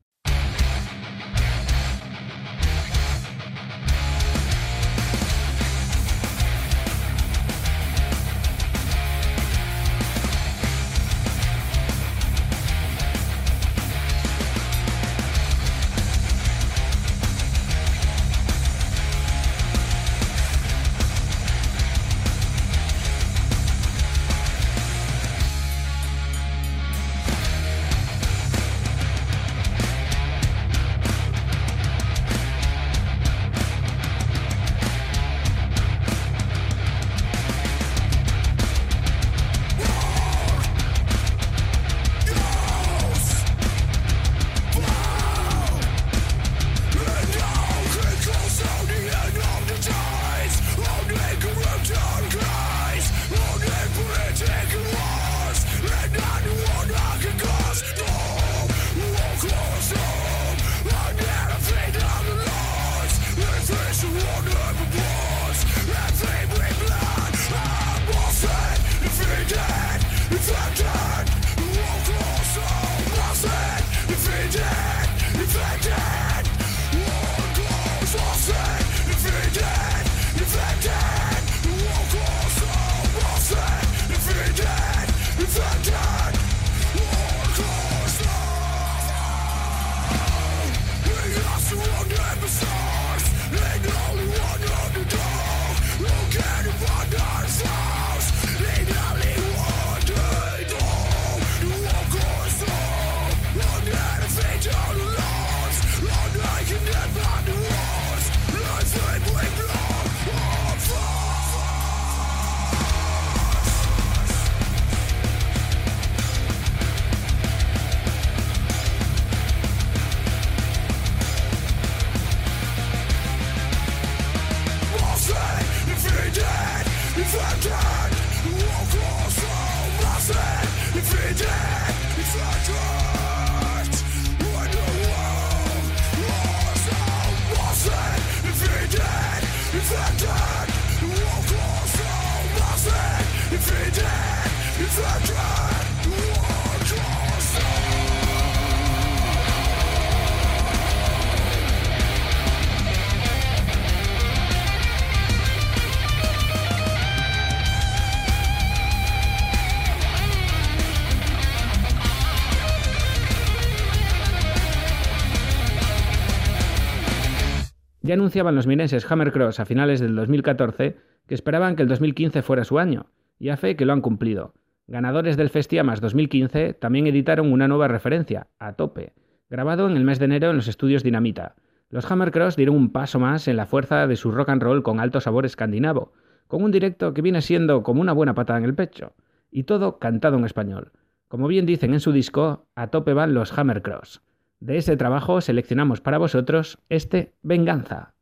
Anunciaban 168.25 168.55
los 168.55 168.65
mineses 168.65 169.05
Hammercross 169.11 169.59
a 169.59 169.65
finales 169.65 169.99
del 169.99 170.15
2014 170.15 170.97
que 171.27 171.35
esperaban 171.35 171.75
que 171.75 171.83
el 171.83 171.87
2015 171.87 172.41
fuera 172.41 172.63
su 172.63 172.79
año, 172.79 173.11
y 173.37 173.49
a 173.49 173.55
fe 173.55 173.75
que 173.75 173.85
lo 173.85 173.93
han 173.93 174.01
cumplido. 174.01 174.55
Ganadores 174.87 175.37
del 175.37 175.51
Festiamas 175.51 176.01
2015 176.01 176.73
también 176.73 177.05
editaron 177.05 177.53
una 177.53 177.67
nueva 177.67 177.87
referencia, 177.87 178.47
A 178.57 178.73
Tope, 178.73 179.13
grabado 179.47 179.87
en 179.87 179.95
el 179.95 180.03
mes 180.03 180.17
de 180.17 180.25
enero 180.25 180.49
en 180.49 180.55
los 180.55 180.67
estudios 180.67 181.03
Dinamita. 181.03 181.53
Los 181.91 182.09
Hammercross 182.09 182.55
dieron 182.55 182.75
un 182.75 182.91
paso 182.91 183.19
más 183.19 183.47
en 183.47 183.57
la 183.57 183.67
fuerza 183.67 184.07
de 184.07 184.15
su 184.15 184.31
rock 184.31 184.49
and 184.49 184.63
roll 184.63 184.81
con 184.81 184.99
alto 184.99 185.21
sabor 185.21 185.45
escandinavo, 185.45 186.11
con 186.47 186.63
un 186.63 186.71
directo 186.71 187.13
que 187.13 187.21
viene 187.21 187.43
siendo 187.43 187.83
como 187.83 188.01
una 188.01 188.13
buena 188.13 188.33
patada 188.33 188.57
en 188.57 188.65
el 188.65 188.73
pecho, 188.73 189.13
y 189.51 189.65
todo 189.65 189.99
cantado 189.99 190.39
en 190.39 190.45
español. 190.45 190.93
Como 191.27 191.47
bien 191.47 191.67
dicen 191.67 191.93
en 191.93 191.99
su 191.99 192.11
disco, 192.11 192.65
a 192.73 192.87
tope 192.87 193.13
van 193.13 193.35
los 193.35 193.55
Hammercross. 193.55 194.23
De 194.59 194.77
ese 194.77 194.97
trabajo 194.97 195.41
seleccionamos 195.41 196.01
para 196.01 196.17
vosotros 196.17 196.79
este 196.89 197.35
Venganza. 197.43 198.14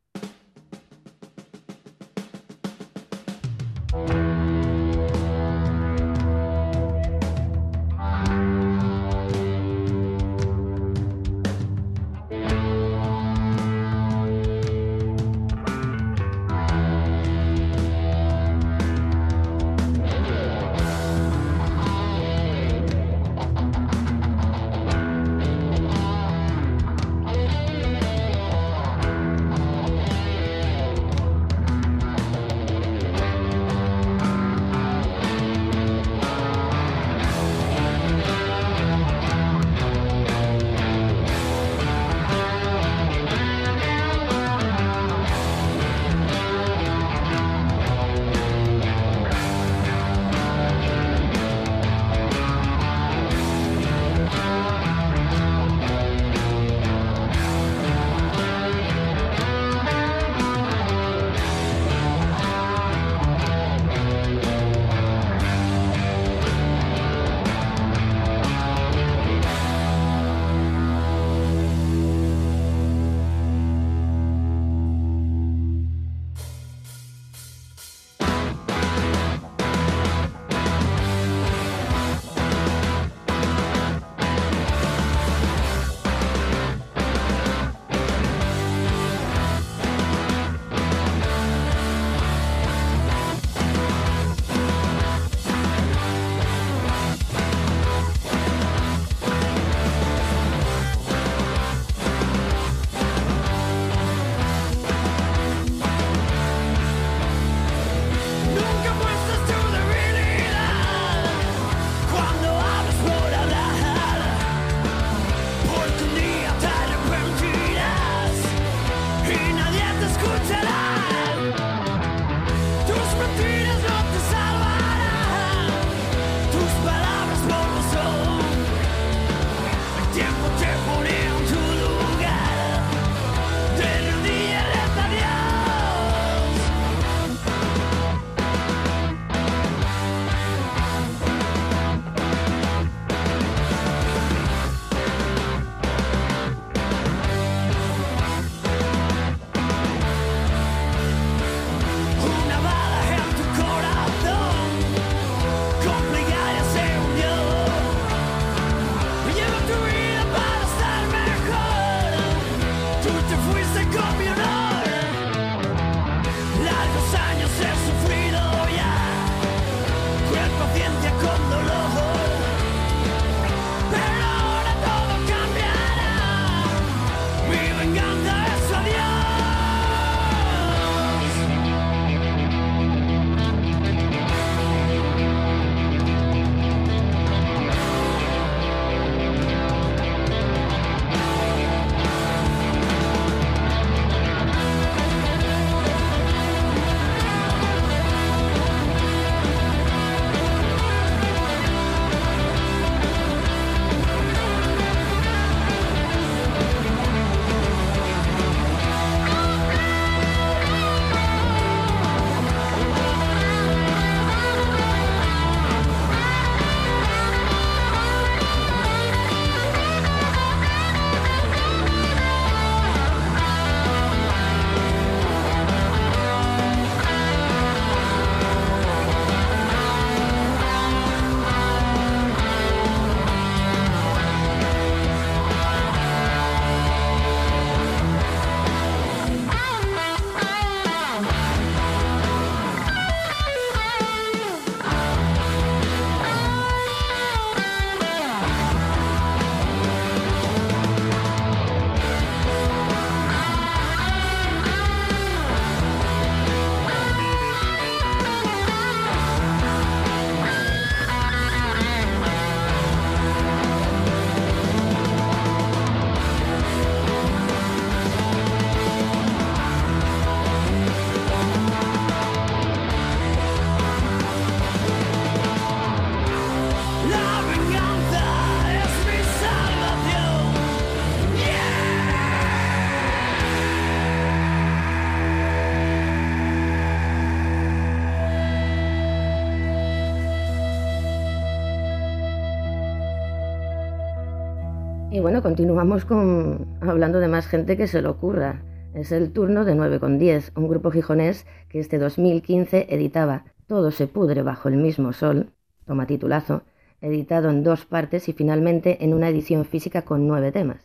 Continuamos 295.44 296.06
con 296.06 296.78
hablando 296.80 297.20
de 297.20 297.28
más 297.28 297.46
gente 297.46 297.76
que 297.76 297.86
se 297.86 298.00
le 298.00 298.08
ocurra. 298.08 298.62
Es 298.94 299.12
el 299.12 299.30
turno 299.30 299.66
de 299.66 299.74
9 299.74 300.00
con 300.00 300.18
10, 300.18 300.52
un 300.56 300.68
grupo 300.68 300.90
gijonés 300.90 301.44
que 301.68 301.80
este 301.80 301.98
2015 301.98 302.86
editaba 302.88 303.44
Todo 303.66 303.90
se 303.90 304.06
pudre 304.06 304.42
bajo 304.42 304.70
el 304.70 304.78
mismo 304.78 305.12
sol, 305.12 305.50
toma 305.84 306.06
titulazo, 306.06 306.62
editado 307.02 307.50
en 307.50 307.62
dos 307.62 307.84
partes 307.84 308.30
y 308.30 308.32
finalmente 308.32 309.04
en 309.04 309.12
una 309.12 309.28
edición 309.28 309.66
física 309.66 310.00
con 310.00 310.26
nueve 310.26 310.50
temas. 310.50 310.80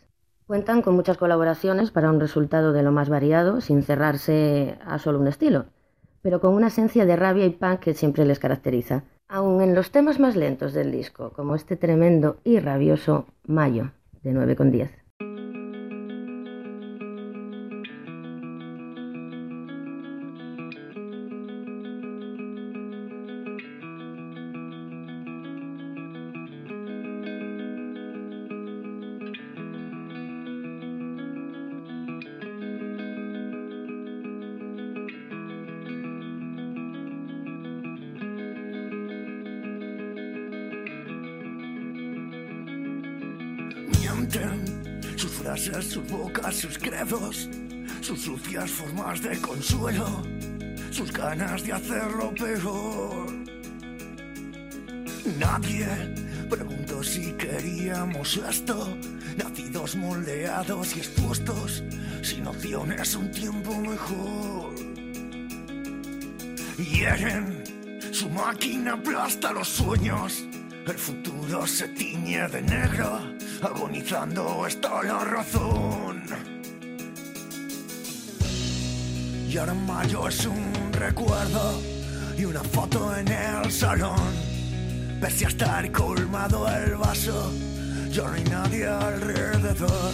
Cuentan 0.45 0.81
con 0.81 0.93
muchas 0.93 1.15
colaboraciones 1.15 1.91
para 1.91 2.09
un 2.09 2.19
resultado 2.19 2.73
de 2.73 2.83
lo 2.83 2.91
más 2.91 3.07
variado, 3.07 3.61
sin 3.61 3.81
cerrarse 3.81 4.77
a 4.85 4.99
solo 4.99 5.21
un 5.21 5.27
estilo, 5.27 5.67
pero 6.21 6.41
con 6.41 6.53
una 6.53 6.67
esencia 6.67 7.05
de 7.05 7.15
rabia 7.15 7.45
y 7.45 7.51
punk 7.51 7.79
que 7.79 7.93
siempre 7.93 8.25
les 8.25 8.39
caracteriza, 8.39 9.05
aun 9.29 9.61
en 9.61 9.73
los 9.73 9.91
temas 9.91 10.19
más 10.19 10.35
lentos 10.35 10.73
del 10.73 10.91
disco, 10.91 11.31
como 11.33 11.55
este 11.55 11.77
tremendo 11.77 12.41
y 12.43 12.59
rabioso 12.59 13.25
Mayo 13.47 13.91
de 14.33 14.55
9 14.55 14.98
con 44.19 44.27
10. 44.27 45.21
sus 45.21 45.31
frases, 45.31 45.85
sus 45.85 46.09
bocas, 46.09 46.55
sus 46.55 46.77
credos, 46.77 47.49
sus 48.01 48.21
sucias 48.21 48.69
formas 48.69 49.21
de 49.21 49.37
consuelo, 49.39 50.23
sus 50.91 51.11
ganas 51.11 51.63
de 51.63 51.73
hacerlo 51.73 52.33
peor. 52.35 53.27
Nadie 55.37 55.87
preguntó 56.49 57.01
si 57.03 57.31
queríamos 57.33 58.37
esto, 58.37 58.97
nacidos 59.37 59.95
moldeados 59.95 60.95
y 60.97 60.99
expuestos, 60.99 61.83
sin 62.21 62.47
opciones 62.47 63.15
un 63.15 63.31
tiempo 63.31 63.73
mejor. 63.79 64.75
Hieren, 66.77 67.63
su 68.11 68.29
máquina 68.29 68.93
aplasta 68.93 69.53
los 69.53 69.67
sueños, 69.67 70.45
el 70.85 70.97
futuro 70.97 71.65
se 71.67 71.87
tiñe 71.89 72.47
de 72.49 72.61
negro 72.61 73.28
agonizando 73.63 74.65
está 74.65 75.03
la 75.03 75.23
razón. 75.23 76.23
Y 79.49 79.57
ahora 79.57 79.73
mayo 79.73 80.27
es 80.27 80.45
un 80.45 80.93
recuerdo 80.93 81.81
y 82.37 82.45
una 82.45 82.63
foto 82.63 83.15
en 83.17 83.27
el 83.27 83.71
salón. 83.71 84.33
Pese 85.19 85.45
a 85.45 85.49
estar 85.49 85.91
colmado 85.91 86.67
el 86.69 86.95
vaso, 86.95 87.51
ya 88.11 88.23
no 88.23 88.33
hay 88.33 88.43
nadie 88.43 88.87
alrededor. 88.87 90.13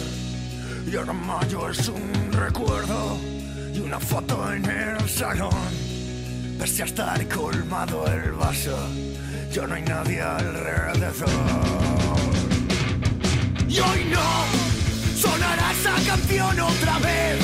Y 0.90 0.96
ahora 0.96 1.12
mayo 1.12 1.68
es 1.70 1.88
un 1.88 2.32
recuerdo 2.32 3.18
y 3.74 3.78
una 3.80 4.00
foto 4.00 4.52
en 4.52 4.64
el 4.64 5.08
salón. 5.08 5.50
Pese 6.58 6.82
a 6.82 6.86
estar 6.86 7.28
colmado 7.28 8.06
el 8.08 8.32
vaso, 8.32 8.76
ya 9.52 9.66
no 9.66 9.74
hay 9.74 9.82
nadie 9.82 10.20
alrededor. 10.22 11.95
Y 13.76 13.78
hoy 13.78 14.04
no 14.10 15.20
sonará 15.20 15.70
esa 15.72 15.92
canción 16.10 16.60
otra 16.60 16.98
vez. 16.98 17.38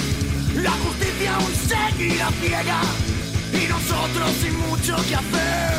La 0.62 0.70
justicia 0.70 1.34
aún 1.34 1.52
seguirá 1.54 2.30
ciega 2.40 2.80
y 3.52 3.68
nosotros 3.68 4.30
sin 4.40 4.56
mucho 4.60 4.96
que 5.06 5.14
hacer. 5.14 5.72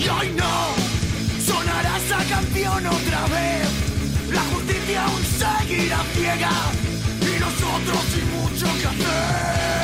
Y 0.00 0.08
hoy 0.08 0.32
no 0.36 0.74
sonará 1.46 1.96
esa 1.96 2.24
canción 2.28 2.86
otra 2.88 3.22
vez. 3.28 3.68
La 4.32 4.42
justicia 4.52 5.04
aún 5.04 5.22
seguirá 5.38 5.98
ciega 6.12 6.50
y 7.20 7.38
nosotros 7.38 8.04
sin 8.12 8.30
mucho 8.32 8.66
que 8.80 8.86
hacer. 8.88 9.79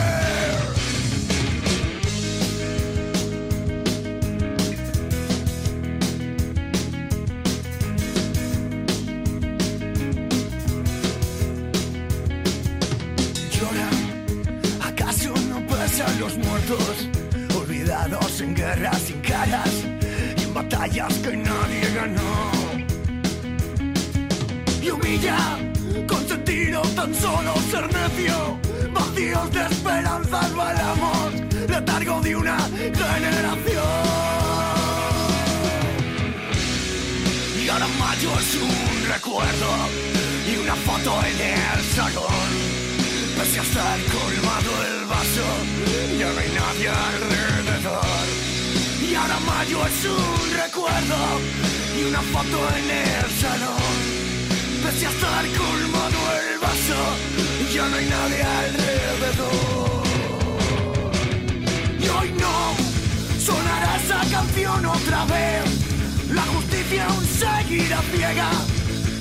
Olvidados 16.70 18.40
en 18.40 18.54
guerras 18.54 18.98
sin 18.98 19.20
caras 19.20 19.70
y 20.36 20.42
en 20.42 20.54
batallas 20.54 21.14
que 21.14 21.36
nadie 21.36 21.94
ganó. 21.94 22.50
Y 24.82 24.90
humilla 24.90 25.58
con 26.08 26.26
sentido 26.28 26.82
tan 26.94 27.14
solo 27.14 27.54
ser 27.70 27.86
necio, 27.92 28.58
vacíos 28.92 29.52
de 29.52 29.66
esperanzas 29.66 30.54
balamos, 30.56 31.34
letargo 31.68 32.20
de 32.22 32.36
una 32.36 32.58
generación. 32.58 33.84
Y 37.64 37.68
ahora 37.68 37.86
mayo 37.98 38.30
es 38.40 38.54
un 38.56 39.08
recuerdo 39.12 39.70
y 40.52 40.56
una 40.58 40.74
foto 40.74 41.20
en 41.26 41.40
el 41.40 41.84
salón 41.94 42.65
Pese 43.46 43.60
a 43.60 43.62
estar 43.62 43.98
colmado 44.06 44.70
el 44.90 45.06
vaso, 45.06 45.46
ya 46.18 46.32
no 46.32 46.40
hay 46.40 46.50
nadie 46.50 46.88
alrededor. 46.88 48.26
Y 49.08 49.14
ahora 49.14 49.38
mayo 49.46 49.86
es 49.86 50.04
un 50.04 50.52
recuerdo 50.52 51.16
y 51.96 52.04
una 52.08 52.22
foto 52.22 52.58
en 52.76 52.90
el 52.90 53.30
salón. 53.40 53.94
Pese 54.82 55.06
a 55.06 55.10
estar 55.10 55.44
colmado 55.62 56.18
el 56.42 56.58
vaso, 56.58 57.00
ya 57.72 57.88
no 57.88 57.96
hay 57.96 58.06
nadie 58.06 58.42
alrededor. 58.42 60.02
Y 62.00 62.08
hoy 62.08 62.32
no 62.40 62.74
sonará 63.38 63.96
esa 64.02 64.20
canción 64.28 64.86
otra 64.86 65.24
vez. 65.26 65.64
La 66.32 66.42
justicia 66.42 67.06
aún 67.06 67.24
seguirá 67.24 68.02
ciega 68.10 68.50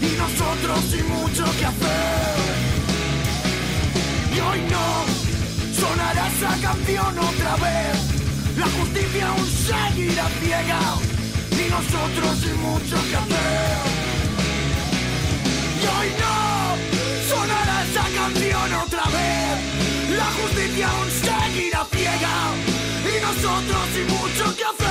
y 0.02 0.18
nosotros 0.18 0.80
sin 0.90 1.08
mucho 1.10 1.44
que 1.60 1.66
hacer. 1.66 2.55
Y 4.36 4.40
hoy 4.40 4.60
no 4.70 5.06
sonará 5.80 6.28
esa 6.28 6.49
canción 6.62 7.20
otra 7.20 7.56
vez. 7.56 7.95
La 8.57 8.66
justicia 8.66 9.30
aún 9.30 9.48
seguirá 9.48 10.28
ciega 10.41 10.80
y 11.52 11.70
nosotros 11.70 12.40
sin 12.41 12.62
mucho 12.62 12.98
que 13.10 13.16
hacer. 13.16 13.78
Y 15.82 15.86
hoy 15.95 16.10
no 16.20 16.36
sonará 17.34 17.84
esa 17.84 18.03
canción 18.14 18.74
otra 18.74 19.03
vez. 19.06 20.18
La 20.18 20.26
justicia 20.26 20.90
aún 20.90 21.10
seguirá 21.12 21.86
ciega 21.91 22.36
y 23.06 23.22
nosotros 23.22 23.84
sin 23.94 24.07
mucho 24.07 24.56
que 24.57 24.64
hacer. 24.66 24.85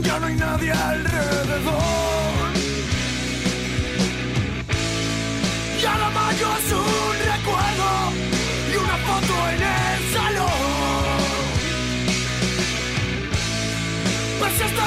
ya 0.00 0.18
no 0.18 0.26
hay 0.26 0.34
nadie 0.36 0.72
alrededor. 0.72 1.82
Ya 5.82 5.98
la 5.98 6.10
mayo 6.10 6.48
es 6.58 6.72
un 6.72 7.16
recuerdo 7.32 7.90
y 8.72 8.76
una 8.76 8.96
foto 9.06 9.34
en 9.50 9.62
el 9.62 10.00
salón. 10.14 11.12
Pues 14.38 14.60
está 14.60 14.86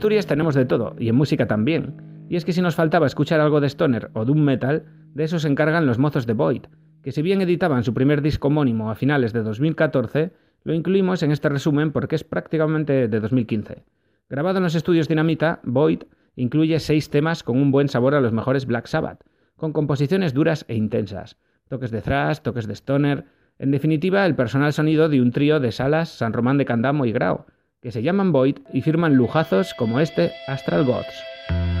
Asturias 0.00 0.26
tenemos 0.26 0.54
de 0.54 0.64
todo, 0.64 0.96
y 0.98 1.10
en 1.10 1.14
música 1.14 1.46
también. 1.46 2.24
Y 2.30 2.36
es 2.36 2.46
que 2.46 2.54
si 2.54 2.62
nos 2.62 2.74
faltaba 2.74 3.06
escuchar 3.06 3.38
algo 3.38 3.60
de 3.60 3.66
Stoner 3.66 4.10
o 4.14 4.24
Doom 4.24 4.40
Metal, 4.40 4.86
de 5.12 5.24
eso 5.24 5.38
se 5.38 5.46
encargan 5.46 5.84
los 5.84 5.98
mozos 5.98 6.26
de 6.26 6.32
Void, 6.32 6.62
que 7.02 7.12
si 7.12 7.20
bien 7.20 7.42
editaban 7.42 7.84
su 7.84 7.92
primer 7.92 8.22
disco 8.22 8.48
homónimo 8.48 8.90
a 8.90 8.94
finales 8.94 9.34
de 9.34 9.42
2014, 9.42 10.32
lo 10.64 10.72
incluimos 10.72 11.22
en 11.22 11.32
este 11.32 11.50
resumen 11.50 11.92
porque 11.92 12.16
es 12.16 12.24
prácticamente 12.24 13.08
de 13.08 13.20
2015. 13.20 13.84
Grabado 14.30 14.56
en 14.56 14.62
los 14.62 14.74
estudios 14.74 15.06
Dinamita, 15.06 15.60
Void 15.64 16.04
incluye 16.34 16.80
seis 16.80 17.10
temas 17.10 17.42
con 17.42 17.58
un 17.58 17.70
buen 17.70 17.90
sabor 17.90 18.14
a 18.14 18.22
los 18.22 18.32
mejores 18.32 18.64
Black 18.64 18.86
Sabbath, 18.86 19.22
con 19.54 19.74
composiciones 19.74 20.32
duras 20.32 20.64
e 20.68 20.76
intensas, 20.76 21.36
toques 21.68 21.90
de 21.90 22.00
thrash, 22.00 22.38
toques 22.38 22.66
de 22.66 22.72
stoner, 22.72 23.26
en 23.58 23.70
definitiva 23.70 24.24
el 24.24 24.34
personal 24.34 24.72
sonido 24.72 25.10
de 25.10 25.20
un 25.20 25.30
trío 25.30 25.60
de 25.60 25.72
Salas, 25.72 26.08
San 26.08 26.32
Román 26.32 26.56
de 26.56 26.64
Candamo 26.64 27.04
y 27.04 27.12
Grau, 27.12 27.44
que 27.82 27.92
se 27.92 28.02
llaman 28.02 28.32
Void 28.32 28.58
y 28.72 28.82
firman 28.82 29.14
lujazos 29.14 29.72
como 29.74 30.00
este 30.00 30.32
Astral 30.46 30.84
Gods. 30.84 31.79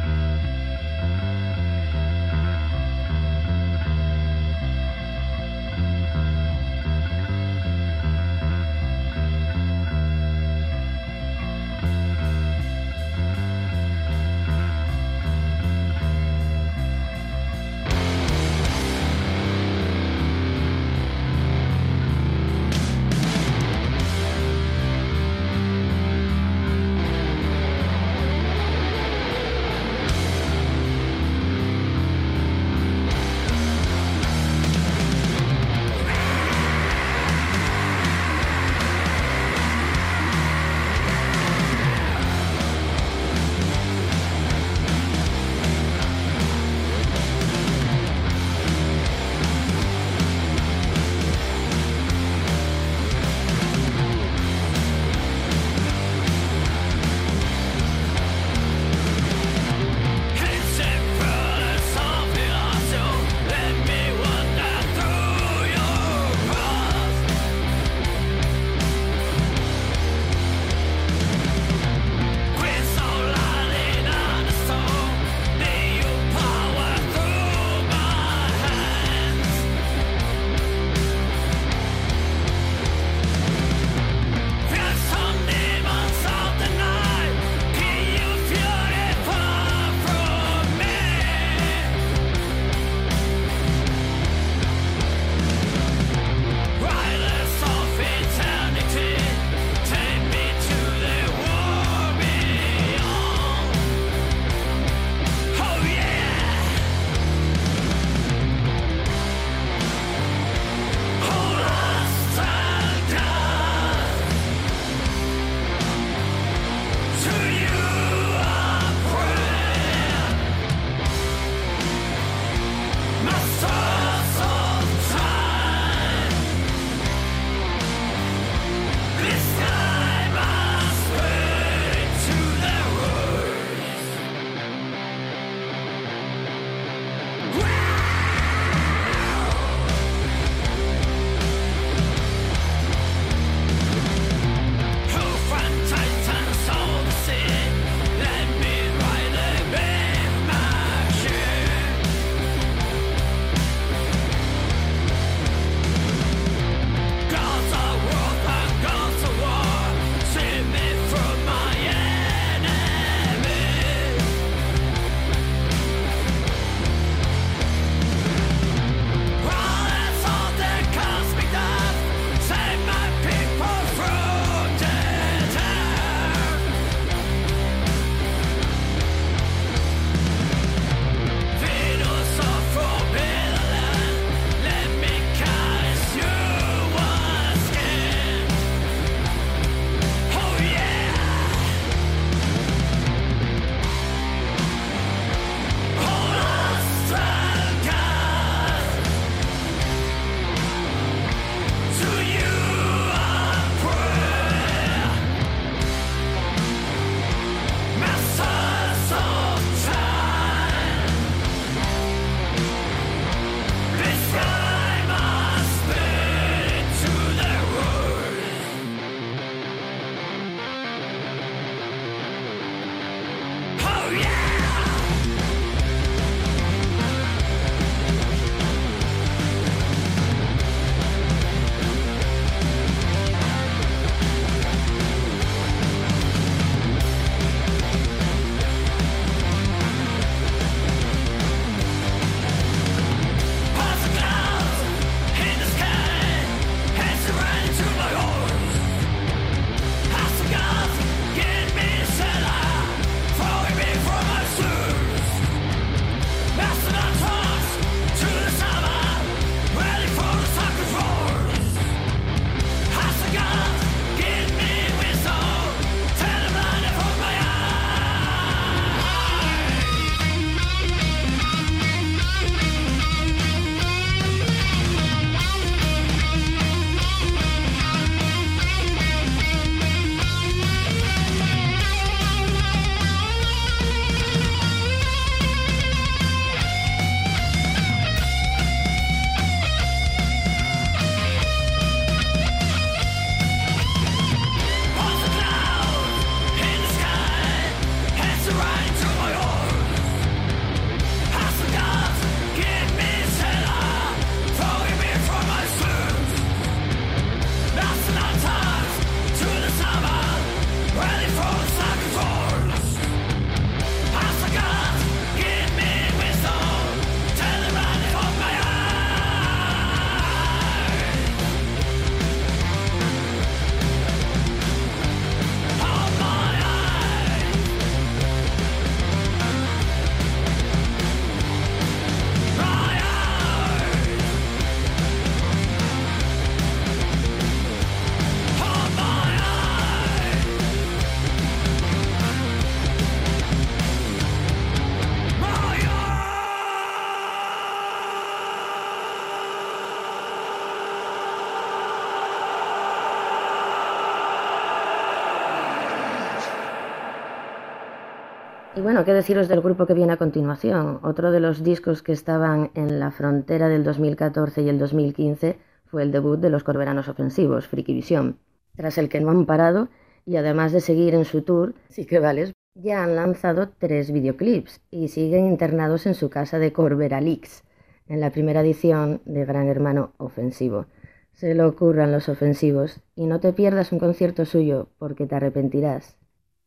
Y 358.80 358.82
bueno, 358.82 359.04
qué 359.04 359.12
deciros 359.12 359.46
del 359.46 359.60
grupo 359.60 359.84
que 359.84 359.92
viene 359.92 360.14
a 360.14 360.16
continuación. 360.16 361.00
Otro 361.02 361.30
de 361.32 361.40
los 361.40 361.62
discos 361.62 362.02
que 362.02 362.12
estaban 362.12 362.70
en 362.72 362.98
la 362.98 363.10
frontera 363.10 363.68
del 363.68 363.84
2014 363.84 364.62
y 364.62 364.70
el 364.70 364.78
2015 364.78 365.58
fue 365.84 366.02
el 366.02 366.10
debut 366.10 366.40
de 366.40 366.48
los 366.48 366.64
Corberanos 366.64 367.06
Ofensivos, 367.06 367.68
Freaky 367.68 367.92
Vision, 367.92 368.38
tras 368.74 368.96
el 368.96 369.10
que 369.10 369.20
no 369.20 369.32
han 369.32 369.44
parado 369.44 369.90
y 370.24 370.36
además 370.36 370.72
de 370.72 370.80
seguir 370.80 371.14
en 371.14 371.26
su 371.26 371.42
tour, 371.42 371.74
sí 371.90 372.06
que 372.06 372.20
vales, 372.20 372.54
ya 372.74 373.04
han 373.04 373.16
lanzado 373.16 373.68
tres 373.68 374.12
videoclips 374.12 374.80
y 374.90 375.08
siguen 375.08 375.44
internados 375.44 376.06
en 376.06 376.14
su 376.14 376.30
casa 376.30 376.58
de 376.58 376.72
Corbera 376.72 377.20
Leaks, 377.20 377.64
en 378.06 378.20
la 378.20 378.30
primera 378.30 378.62
edición 378.62 379.20
de 379.26 379.44
Gran 379.44 379.68
Hermano 379.68 380.14
Ofensivo. 380.16 380.86
Se 381.34 381.54
lo 381.54 381.68
ocurran 381.68 382.12
los 382.12 382.30
ofensivos 382.30 383.02
y 383.14 383.26
no 383.26 383.40
te 383.40 383.52
pierdas 383.52 383.92
un 383.92 383.98
concierto 383.98 384.46
suyo 384.46 384.88
porque 384.98 385.26
te 385.26 385.34
arrepentirás. 385.34 386.16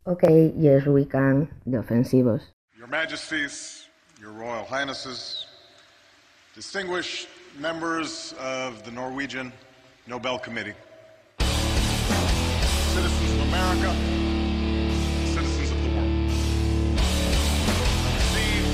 Ok, 0.05 0.51
yes 0.57 0.85
we 0.85 1.05
can, 1.05 1.47
de 1.65 1.77
ofensivos. 1.77 2.41
Your 2.77 2.87
Majesties, 2.87 3.87
Your 4.19 4.33
Royal 4.33 4.65
Highnesses, 4.65 5.47
distinguished 6.53 7.29
members 7.57 8.33
of 8.37 8.83
the 8.83 8.91
Norwegian 8.91 9.53
Nobel 10.05 10.37
Committee, 10.39 10.73
citizens 11.39 13.31
of 13.31 13.47
America, 13.47 13.95
citizens 15.31 15.71
of 15.71 15.81
the 15.81 15.89
world. 15.95 16.29
I 18.03 18.11
receive 18.19 18.65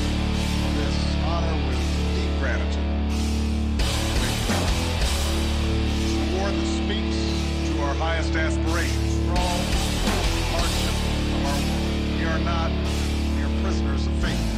this 0.77 0.97
honor 1.27 1.55
with 1.67 1.79
deep 2.15 2.33
gratitude. 2.39 2.89
It's 6.01 6.11
an 6.11 6.21
award 6.33 6.53
that 6.55 6.69
speaks 6.81 7.17
to 7.69 7.81
our 7.83 7.93
highest 7.93 8.35
aspirations 8.35 9.08
are 12.39 12.43
not 12.43 12.71
mere 13.35 13.49
prisoners 13.61 14.07
of 14.07 14.13
fate. 14.15 14.48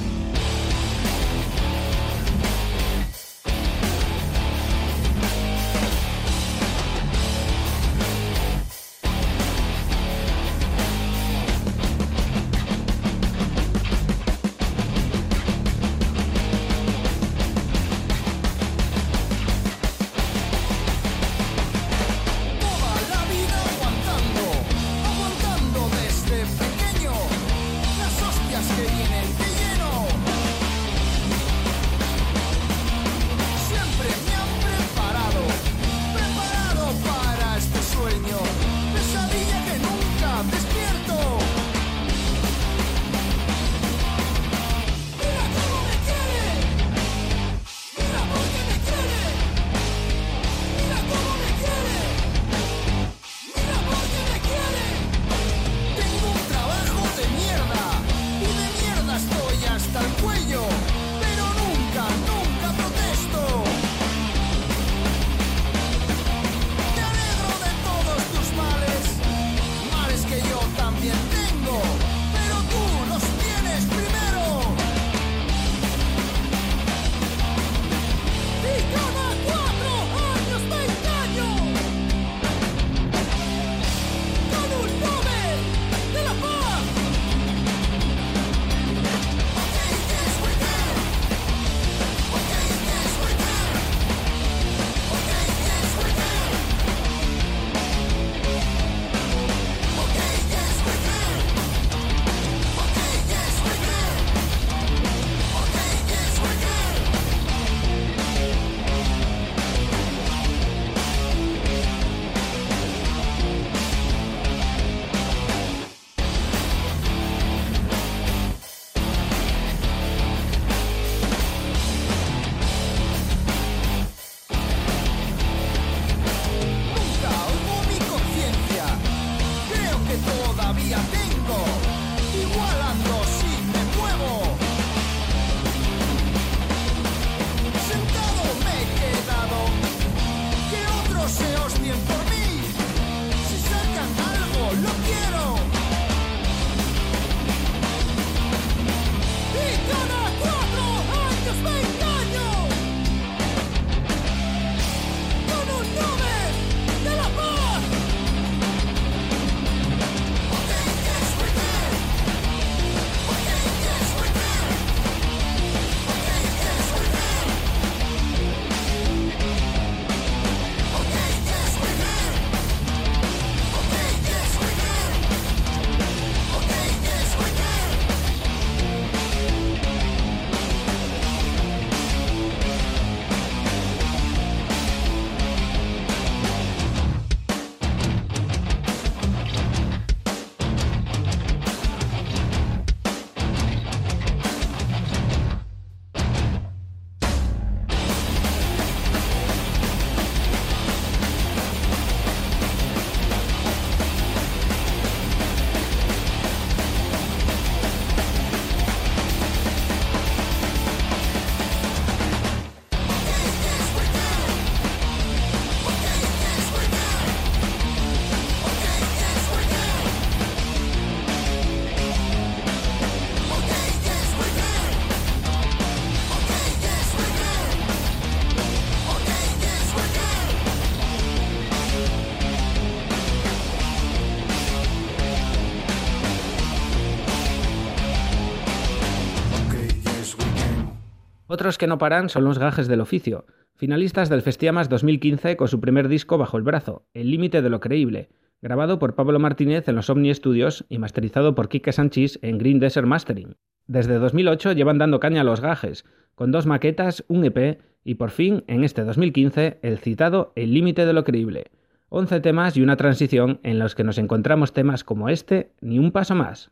Otros 241.53 241.77
que 241.77 241.85
no 241.85 241.97
paran 241.97 242.29
son 242.29 242.45
los 242.45 242.59
gajes 242.59 242.87
del 242.87 243.01
oficio, 243.01 243.45
finalistas 243.75 244.29
del 244.29 244.41
Festiamas 244.41 244.87
2015 244.87 245.57
con 245.57 245.67
su 245.67 245.81
primer 245.81 246.07
disco 246.07 246.37
bajo 246.37 246.55
el 246.55 246.63
brazo, 246.63 247.03
El 247.13 247.29
límite 247.29 247.61
de 247.61 247.69
lo 247.69 247.81
creíble, 247.81 248.29
grabado 248.61 248.99
por 248.99 249.15
Pablo 249.15 249.37
Martínez 249.37 249.89
en 249.89 249.95
los 249.95 250.09
Omni 250.09 250.33
Studios 250.33 250.85
y 250.87 250.97
masterizado 250.97 251.53
por 251.53 251.67
Quique 251.67 251.91
Sanchis 251.91 252.39
en 252.41 252.57
Green 252.57 252.79
Desert 252.79 253.05
Mastering. 253.05 253.57
Desde 253.85 254.17
2008 254.17 254.71
llevan 254.71 254.97
dando 254.97 255.19
caña 255.19 255.41
a 255.41 255.43
los 255.43 255.59
gajes, 255.59 256.05
con 256.35 256.53
dos 256.53 256.67
maquetas, 256.67 257.25
un 257.27 257.43
EP 257.43 257.81
y 258.05 258.15
por 258.15 258.29
fin, 258.29 258.63
en 258.67 258.85
este 258.85 259.03
2015, 259.03 259.79
el 259.81 259.97
citado 259.97 260.53
El 260.55 260.73
límite 260.73 261.05
de 261.05 261.11
lo 261.11 261.25
creíble. 261.25 261.65
11 262.07 262.39
temas 262.39 262.77
y 262.77 262.81
una 262.81 262.95
transición 262.95 263.59
en 263.63 263.77
los 263.77 263.93
que 263.93 264.05
nos 264.05 264.19
encontramos 264.19 264.71
temas 264.71 265.03
como 265.03 265.27
este, 265.27 265.73
ni 265.81 265.99
un 265.99 266.13
paso 266.13 266.33
más. 266.33 266.71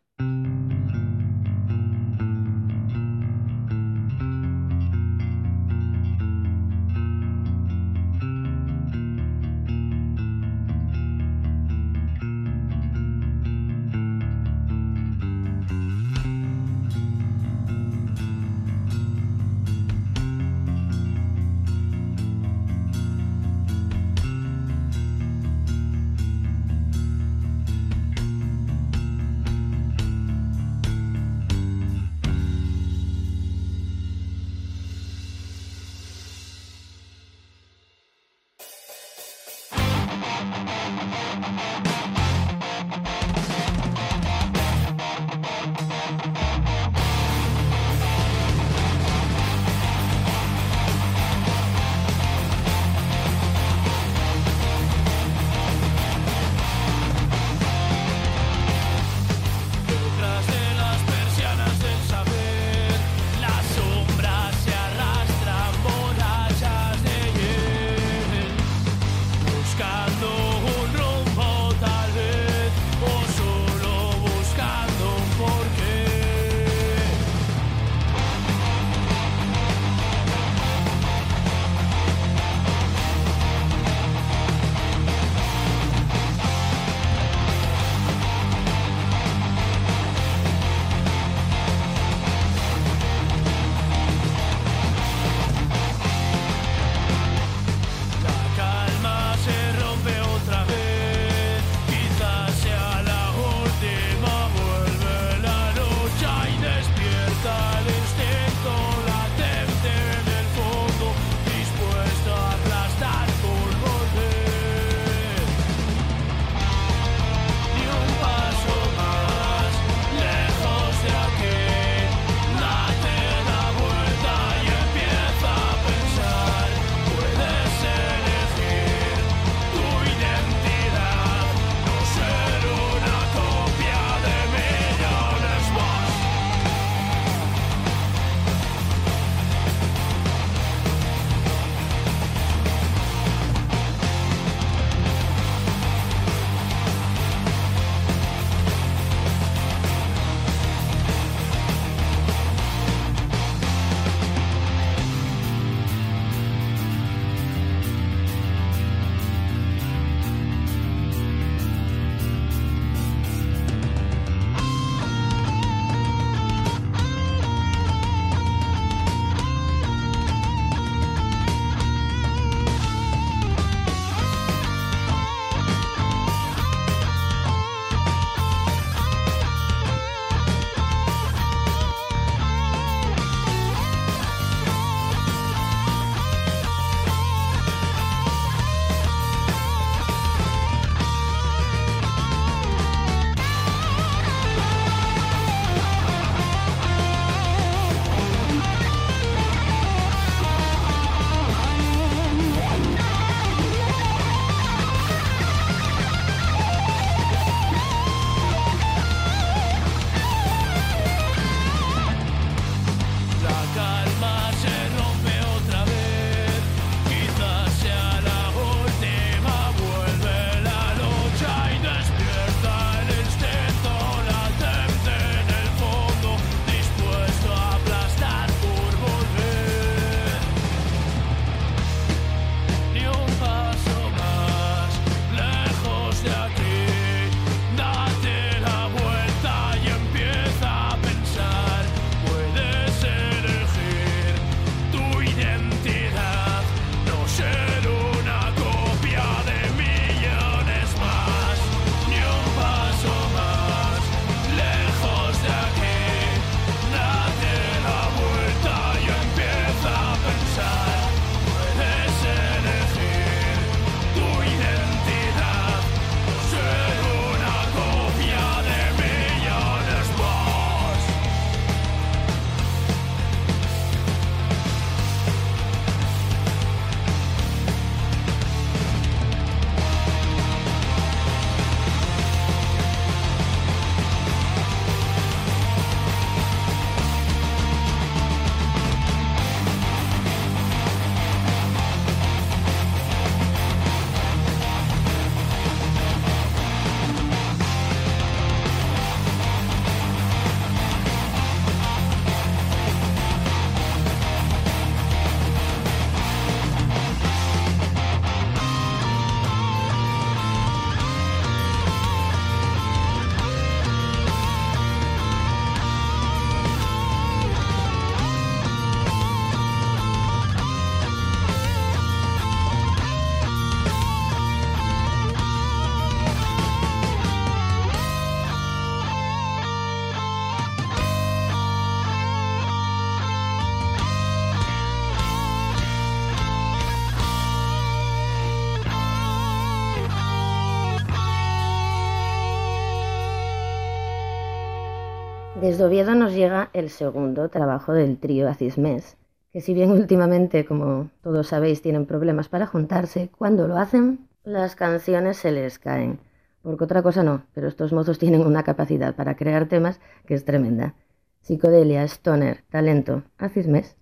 Desde 345.70 345.84
Oviedo 345.84 346.16
nos 346.16 346.34
llega 346.34 346.72
el 346.74 346.90
segundo 346.90 347.48
trabajo 347.50 347.94
del 347.94 348.18
trío 348.18 348.50
Acismes, 348.50 349.18
que 349.52 349.62
si 349.62 349.76
bien 349.76 349.92
últimamente, 349.92 350.66
como 350.66 351.12
todos 351.22 351.46
sabéis, 351.46 351.84
tienen 351.84 352.08
problemas 352.08 352.50
para 352.50 352.66
juntarse, 352.66 353.30
cuando 353.38 353.68
lo 353.68 353.78
hacen, 353.78 354.28
las 354.44 354.76
canciones 354.76 355.38
se 355.38 355.52
les 355.52 355.78
caen. 355.78 356.22
Porque 356.64 356.86
otra 356.86 357.04
cosa 357.04 357.22
no, 357.22 357.44
pero 357.54 357.68
estos 357.68 357.94
mozos 357.94 358.18
tienen 358.18 358.42
una 358.42 358.64
capacidad 358.64 359.14
para 359.14 359.36
crear 359.36 359.68
temas 359.68 360.00
que 360.26 360.34
es 360.34 360.44
tremenda. 360.44 360.96
Psicodelia, 361.42 362.04
stoner, 362.06 362.64
talento, 362.72 363.22
Acismes. 363.38 363.96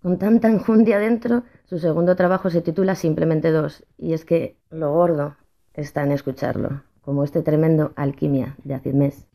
Con 0.00 0.20
tanta 0.20 0.46
enjundia 0.46 1.00
dentro, 1.00 1.42
su 1.64 1.80
segundo 1.80 2.14
trabajo 2.14 2.50
se 2.50 2.60
titula 2.60 2.94
Simplemente 2.94 3.50
dos, 3.50 3.84
y 3.98 4.12
es 4.12 4.24
que 4.24 4.56
lo 4.70 4.92
gordo 4.92 5.34
está 5.72 6.04
en 6.04 6.12
escucharlo, 6.12 6.84
como 7.00 7.24
este 7.24 7.42
tremendo 7.42 7.92
Alquimia 7.96 8.54
de 8.62 8.74
Acismes. 8.74 9.26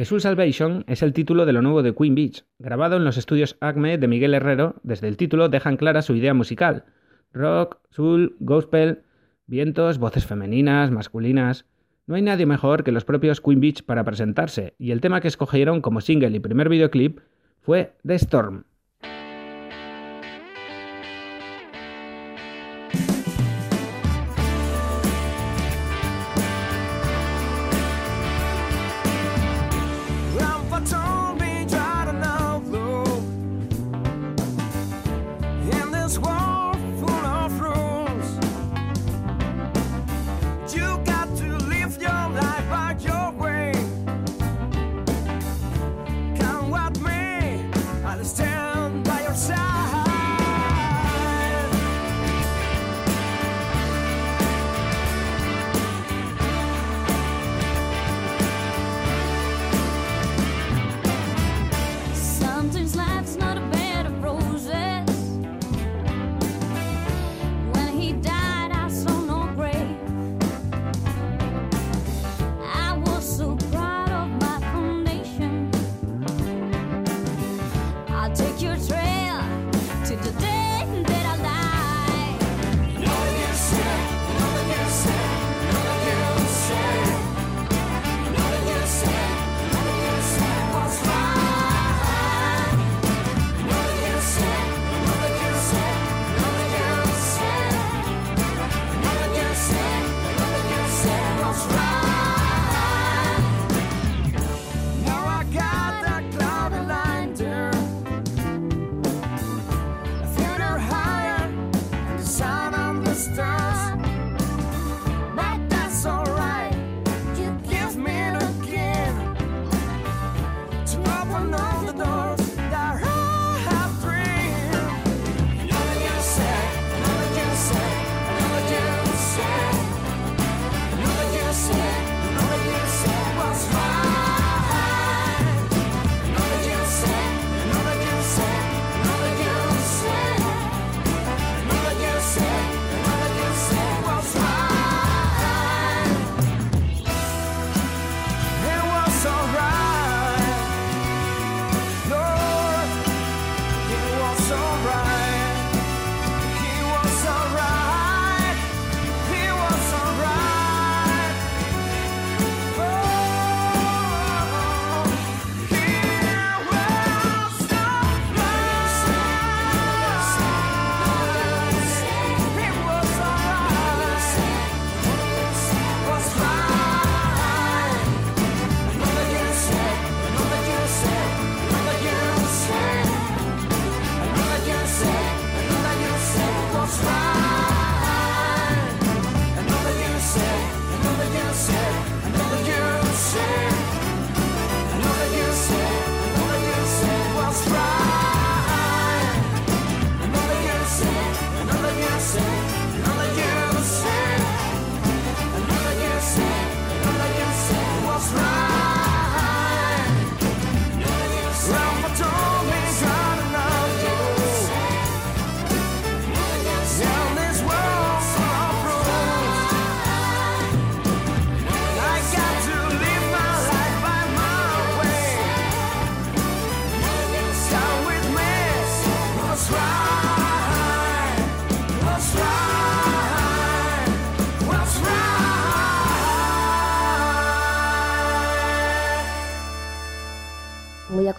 The 0.00 0.06
Soul 0.06 0.22
Salvation 0.22 0.84
es 0.86 1.02
el 1.02 1.12
título 1.12 1.44
de 1.44 1.52
lo 1.52 1.60
nuevo 1.60 1.82
de 1.82 1.94
Queen 1.94 2.14
Beach, 2.14 2.46
grabado 2.58 2.96
en 2.96 3.04
los 3.04 3.18
estudios 3.18 3.58
Acme 3.60 3.98
de 3.98 4.08
Miguel 4.08 4.32
Herrero. 4.32 4.76
Desde 4.82 5.08
el 5.08 5.18
título 5.18 5.50
dejan 5.50 5.76
clara 5.76 6.00
su 6.00 6.14
idea 6.14 6.32
musical: 6.32 6.86
rock, 7.34 7.76
soul, 7.90 8.34
gospel, 8.40 9.02
vientos, 9.46 9.98
voces 9.98 10.24
femeninas, 10.24 10.90
masculinas. 10.90 11.66
No 12.06 12.14
hay 12.14 12.22
nadie 12.22 12.46
mejor 12.46 12.82
que 12.82 12.92
los 12.92 13.04
propios 13.04 13.42
Queen 13.42 13.60
Beach 13.60 13.82
para 13.82 14.02
presentarse, 14.02 14.72
y 14.78 14.92
el 14.92 15.02
tema 15.02 15.20
que 15.20 15.28
escogieron 15.28 15.82
como 15.82 16.00
single 16.00 16.34
y 16.34 16.40
primer 16.40 16.70
videoclip 16.70 17.20
fue 17.60 17.92
The 18.06 18.14
Storm. 18.14 18.64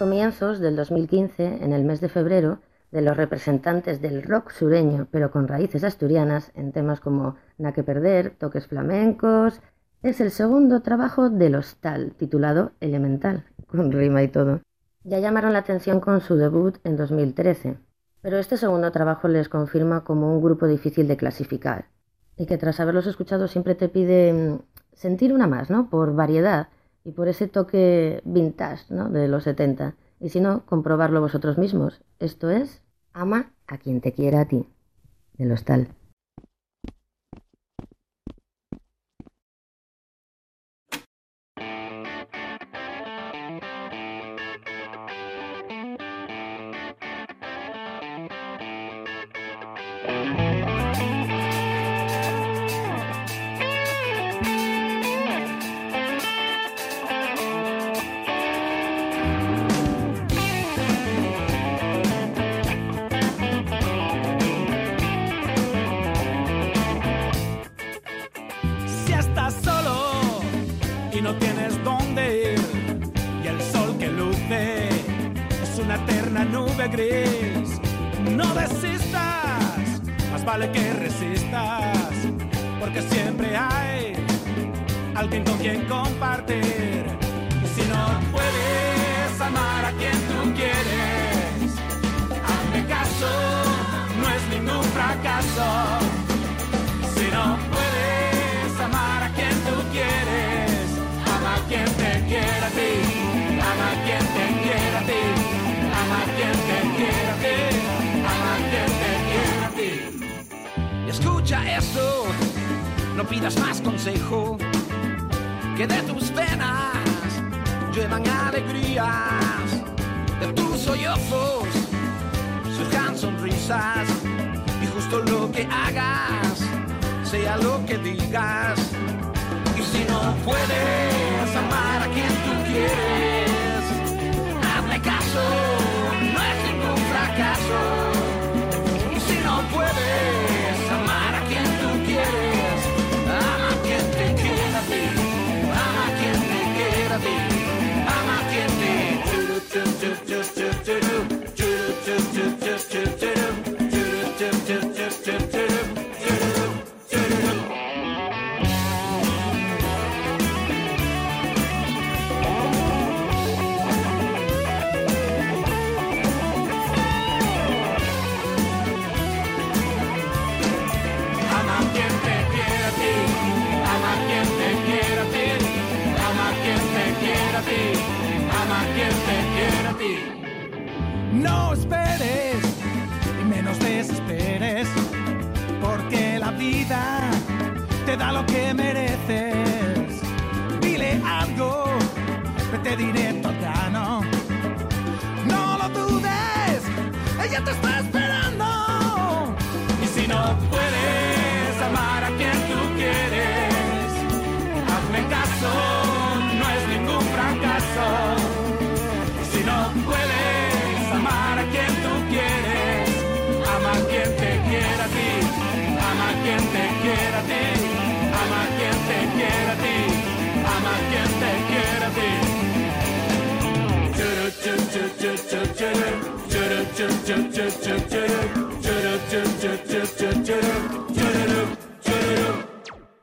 Comienzos 0.01 0.59
del 0.59 0.75
2015, 0.75 1.63
en 1.63 1.73
el 1.73 1.83
mes 1.83 2.01
de 2.01 2.09
febrero, 2.09 2.57
de 2.91 3.03
los 3.03 3.15
representantes 3.15 4.01
del 4.01 4.23
rock 4.23 4.49
sureño, 4.49 5.07
pero 5.11 5.29
con 5.29 5.47
raíces 5.47 5.83
asturianas, 5.83 6.51
en 6.55 6.71
temas 6.71 6.99
como 6.99 7.35
Na 7.59 7.71
que 7.71 7.83
perder, 7.83 8.31
toques 8.31 8.65
flamencos, 8.65 9.61
es 10.01 10.19
el 10.19 10.31
segundo 10.31 10.81
trabajo 10.81 11.29
de 11.29 11.51
los 11.51 11.75
Tal, 11.75 12.15
titulado 12.15 12.71
Elemental, 12.79 13.45
con 13.67 13.91
rima 13.91 14.23
y 14.23 14.27
todo. 14.27 14.61
Ya 15.03 15.19
llamaron 15.19 15.53
la 15.53 15.59
atención 15.59 15.99
con 15.99 16.19
su 16.19 16.35
debut 16.35 16.79
en 16.83 16.97
2013, 16.97 17.77
pero 18.23 18.39
este 18.39 18.57
segundo 18.57 18.91
trabajo 18.91 19.27
les 19.27 19.49
confirma 19.49 20.03
como 20.03 20.35
un 20.35 20.41
grupo 20.41 20.65
difícil 20.65 21.07
de 21.07 21.17
clasificar, 21.17 21.89
y 22.37 22.47
que 22.47 22.57
tras 22.57 22.79
haberlos 22.79 23.05
escuchado 23.05 23.47
siempre 23.47 23.75
te 23.75 23.87
pide 23.87 24.33
mm, 24.33 24.61
sentir 24.93 25.31
una 25.31 25.45
más, 25.45 25.69
¿no? 25.69 25.91
Por 25.91 26.15
variedad 26.15 26.69
y 27.03 27.11
por 27.11 27.27
ese 27.27 27.47
toque 27.47 28.21
vintage, 28.25 28.93
¿no? 28.93 29.09
De 29.09 29.27
los 29.27 29.43
70. 29.43 29.95
Y 30.19 30.29
si 30.29 30.39
no, 30.39 30.65
comprobarlo 30.65 31.21
vosotros 31.21 31.57
mismos. 31.57 32.01
Esto 32.19 32.49
es 32.49 32.81
Ama 33.13 33.51
a 33.67 33.77
quien 33.77 34.01
te 34.01 34.13
quiera 34.13 34.41
a 34.41 34.45
ti, 34.45 34.67
de 35.37 35.45
los 35.45 35.63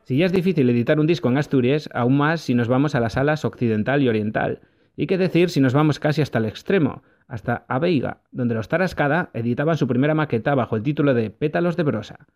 Si 0.05 0.17
ya 0.17 0.27
es 0.27 0.33
difícil 0.33 0.71
editar 0.71 1.01
un 1.01 1.07
disco 1.07 1.29
en 1.29 1.37
Asturias, 1.37 1.91
aún 1.93 2.17
más 2.17 2.41
si 2.41 2.55
nos 2.55 2.69
vamos 2.69 2.95
a 2.95 3.01
las 3.01 3.17
alas 3.17 3.45
occidental 3.45 4.03
y 4.03 4.09
oriental. 4.09 4.61
Y 4.97 5.07
qué 5.07 5.19
decir 5.19 5.51
si 5.51 5.61
nos 5.61 5.75
vamos 5.75 5.99
casi 5.99 6.23
hasta 6.23 6.39
el 6.39 6.45
extremo, 6.45 7.03
hasta 7.27 7.65
Aveiga, 7.69 8.23
donde 8.31 8.55
los 8.55 8.69
Tarascada 8.69 9.31
editaban 9.35 9.77
su 9.77 9.87
primera 9.87 10.15
maqueta 10.15 10.55
bajo 10.55 10.77
el 10.77 10.83
título 10.83 11.13
de 11.13 11.31
Pétalos 11.31 11.77
de 11.77 11.83
Brosa. 11.83 12.27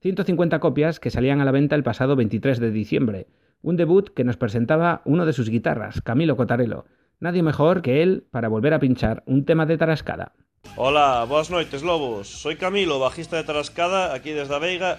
150 0.00 0.58
copias 0.58 1.00
que 1.00 1.10
salían 1.10 1.40
a 1.40 1.44
la 1.44 1.52
venta 1.52 1.76
el 1.76 1.82
pasado 1.82 2.16
23 2.16 2.58
de 2.58 2.70
diciembre, 2.70 3.26
un 3.62 3.76
debut 3.76 4.10
que 4.10 4.24
nos 4.24 4.36
presentaba 4.36 5.00
uno 5.04 5.24
de 5.26 5.32
sus 5.32 5.48
guitarras, 5.48 6.02
Camilo 6.02 6.36
Cotarelo. 6.36 6.86
Nadie 7.20 7.42
mejor 7.42 7.82
que 7.82 8.02
él 8.02 8.26
para 8.30 8.48
volver 8.48 8.74
a 8.74 8.80
pinchar 8.80 9.22
un 9.26 9.44
tema 9.44 9.64
de 9.64 9.78
Tarascada. 9.78 10.32
Hola, 10.76 11.24
buenas 11.28 11.50
noches 11.50 11.82
lobos. 11.82 12.28
Soy 12.28 12.56
Camilo, 12.56 12.98
bajista 12.98 13.36
de 13.36 13.44
Tarascada, 13.44 14.12
aquí 14.12 14.30
desde 14.30 14.58
Veiga. 14.58 14.98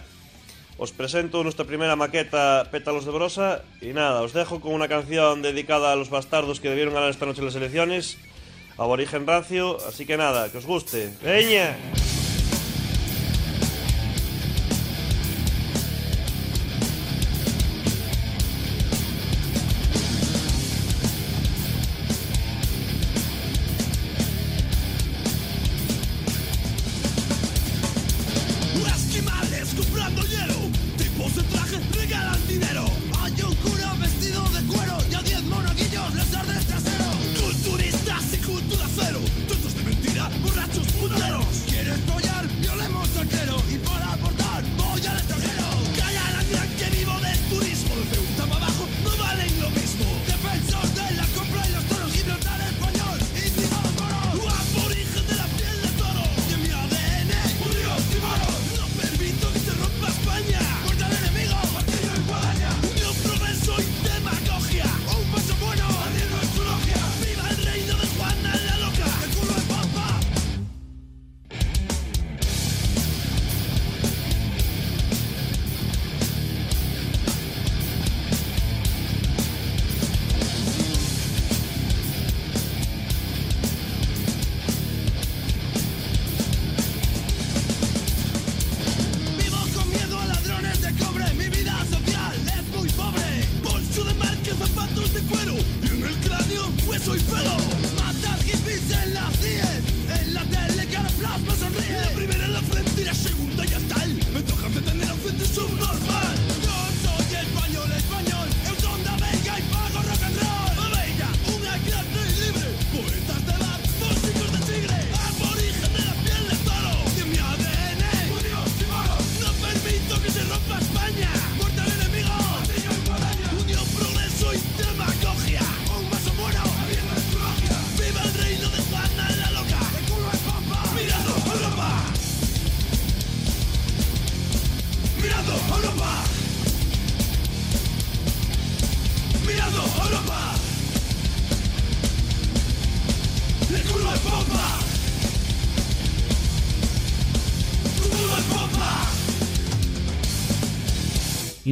Os 0.77 0.91
presento 0.91 1.43
nuestra 1.43 1.65
primera 1.65 1.97
maqueta 1.97 2.67
Pétalos 2.71 3.03
de 3.03 3.11
Brosa 3.11 3.61
y 3.81 3.87
nada, 3.87 4.21
os 4.21 4.31
dejo 4.31 4.61
con 4.61 4.73
una 4.73 4.87
canción 4.87 5.41
dedicada 5.41 5.91
a 5.91 5.95
los 5.95 6.09
bastardos 6.09 6.59
que 6.59 6.69
debieron 6.69 6.93
ganar 6.93 7.09
esta 7.09 7.25
noche 7.25 7.41
las 7.41 7.55
elecciones, 7.55 8.17
aborigen 8.77 9.27
racio, 9.27 9.77
así 9.87 10.05
que 10.05 10.15
nada, 10.15 10.49
que 10.49 10.59
os 10.59 10.65
guste. 10.65 11.11
¡Veña! 11.21 11.75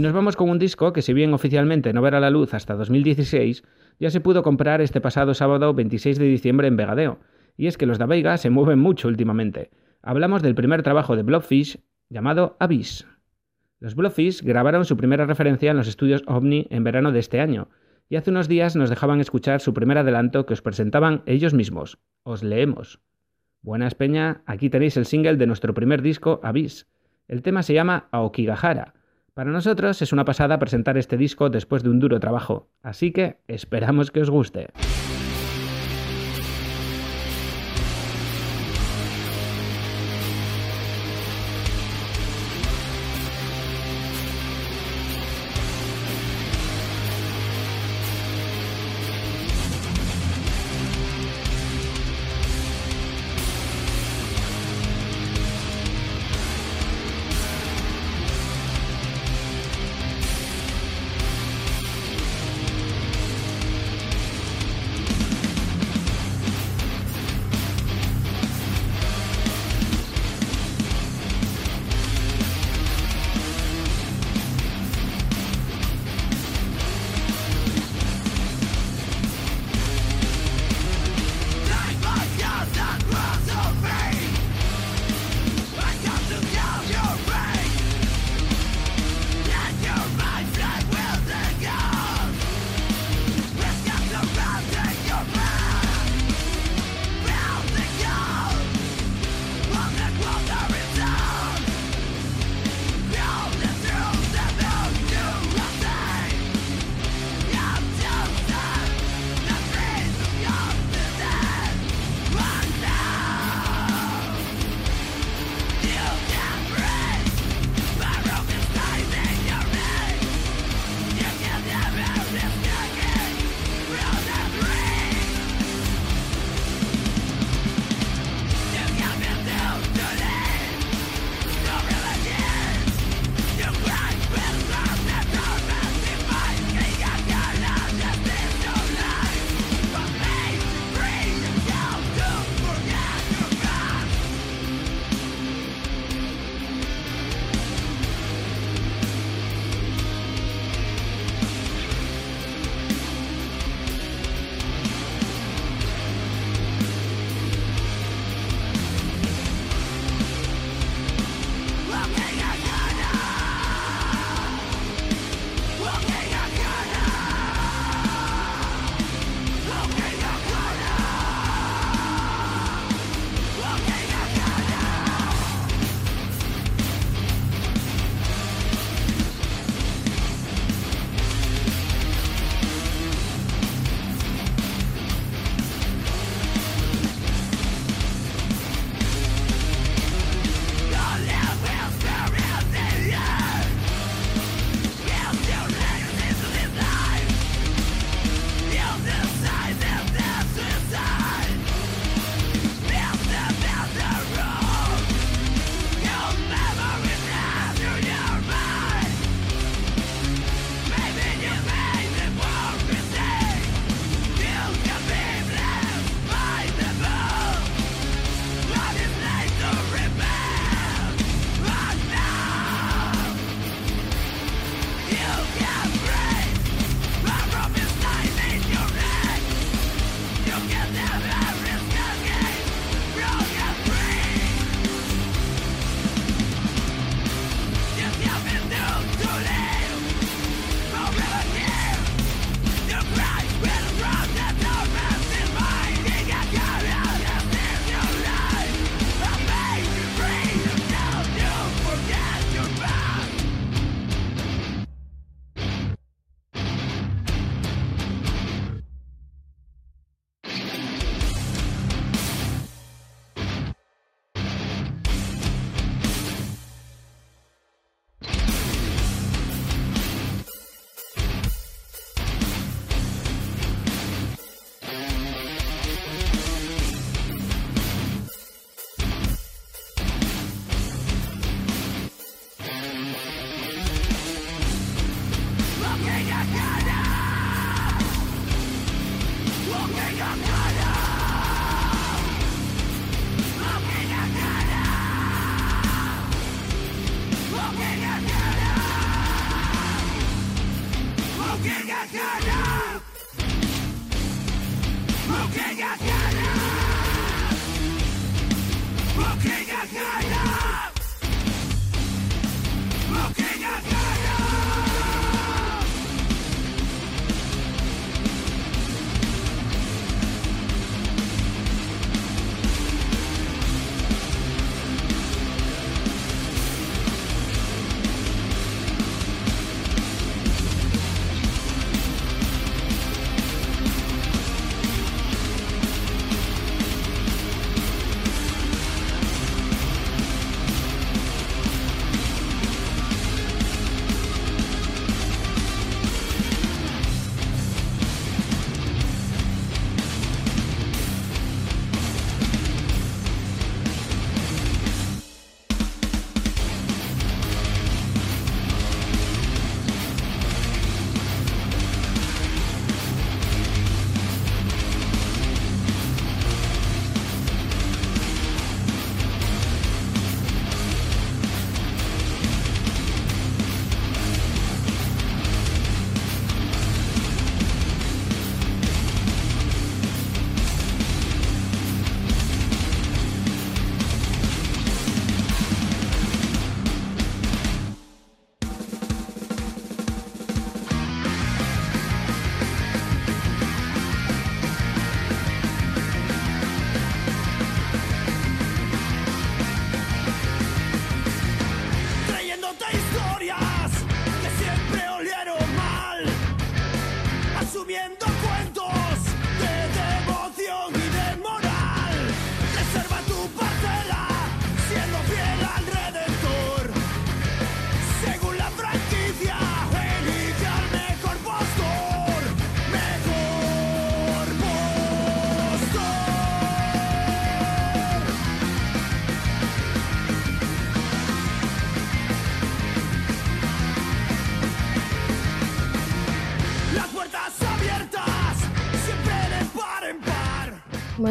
Nos 0.03 0.13
vamos 0.13 0.35
con 0.35 0.49
un 0.49 0.59
disco 0.59 0.91
que 0.91 1.01
si 1.01 1.13
bien 1.13 1.33
oficialmente 1.33 1.93
no 1.93 2.01
verá 2.01 2.19
la 2.19 2.29
luz 2.29 2.53
hasta 2.53 2.75
2016, 2.75 3.63
ya 3.99 4.09
se 4.11 4.19
pudo 4.19 4.43
comprar 4.43 4.81
este 4.81 4.99
pasado 4.99 5.33
sábado 5.33 5.73
26 5.73 6.19
de 6.19 6.25
diciembre 6.25 6.67
en 6.67 6.75
Vegadeo. 6.75 7.19
Y 7.55 7.67
es 7.67 7.77
que 7.77 7.85
los 7.85 7.97
da 7.97 8.05
Veiga 8.05 8.37
se 8.37 8.49
mueven 8.49 8.79
mucho 8.79 9.07
últimamente. 9.07 9.71
Hablamos 10.01 10.41
del 10.41 10.55
primer 10.55 10.83
trabajo 10.83 11.15
de 11.15 11.23
Blobfish 11.23 11.79
llamado 12.09 12.57
Abyss. 12.59 13.07
Los 13.79 13.95
Blobfish 13.95 14.41
grabaron 14.43 14.83
su 14.83 14.97
primera 14.97 15.25
referencia 15.25 15.71
en 15.71 15.77
los 15.77 15.87
estudios 15.87 16.23
OVNI 16.27 16.67
en 16.69 16.83
verano 16.83 17.13
de 17.13 17.19
este 17.19 17.39
año, 17.39 17.69
y 18.09 18.17
hace 18.17 18.29
unos 18.29 18.49
días 18.49 18.75
nos 18.75 18.89
dejaban 18.89 19.21
escuchar 19.21 19.61
su 19.61 19.73
primer 19.73 19.97
adelanto 19.97 20.45
que 20.45 20.53
os 20.53 20.61
presentaban 20.61 21.23
ellos 21.25 21.53
mismos. 21.53 21.97
Os 22.23 22.43
leemos. 22.43 22.99
Buenas 23.61 23.95
Peña, 23.95 24.41
aquí 24.45 24.69
tenéis 24.69 24.97
el 24.97 25.05
single 25.05 25.37
de 25.37 25.47
nuestro 25.47 25.73
primer 25.73 26.01
disco, 26.01 26.41
Abyss. 26.43 26.87
El 27.29 27.41
tema 27.41 27.63
se 27.63 27.73
llama 27.73 28.09
Aokigahara. 28.11 28.95
Para 29.33 29.49
nosotros 29.49 29.99
es 30.03 30.13
una 30.13 30.25
pasada 30.25 30.59
presentar 30.59 30.95
este 30.95 31.17
disco 31.17 31.49
después 31.49 31.81
de 31.81 31.89
un 31.89 31.99
duro 31.99 32.19
trabajo, 32.19 32.69
así 32.83 33.11
que 33.11 33.39
esperamos 33.47 34.11
que 34.11 34.21
os 34.21 34.29
guste. 34.29 34.67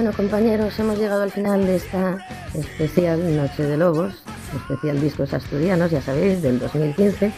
Bueno, 0.03 0.17
compañeros, 0.17 0.77
hemos 0.81 0.99
llegado 0.99 1.23
al 1.23 1.31
final 1.31 1.65
de 1.65 1.77
esta 1.77 2.19
especial 2.55 3.37
Noche 3.37 3.63
de 3.63 3.77
Lobos, 3.77 4.13
especial 4.53 5.01
Discos 5.01 5.33
Asturianos, 5.33 5.93
ya 5.93 6.03
sabéis, 6.03 6.43
del 6.43 6.59
2015. 6.59 7.33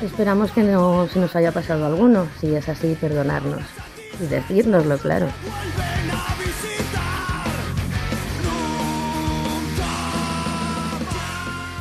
Esperamos 0.00 0.50
que 0.52 0.62
no 0.62 1.06
se 1.08 1.20
nos 1.20 1.36
haya 1.36 1.52
pasado 1.52 1.84
alguno, 1.84 2.26
si 2.40 2.54
es 2.54 2.70
así, 2.70 2.96
perdonarnos 2.98 3.60
y 4.18 4.24
decírnoslo, 4.28 4.96
claro. 4.96 5.26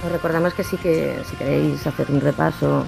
Os 0.05 0.11
recordamos 0.11 0.53
que 0.53 0.65
sí 0.65 0.75
que 0.75 1.15
si 1.29 1.37
queréis 1.37 1.87
hacer 1.87 2.11
un 2.11 2.19
repaso 2.19 2.85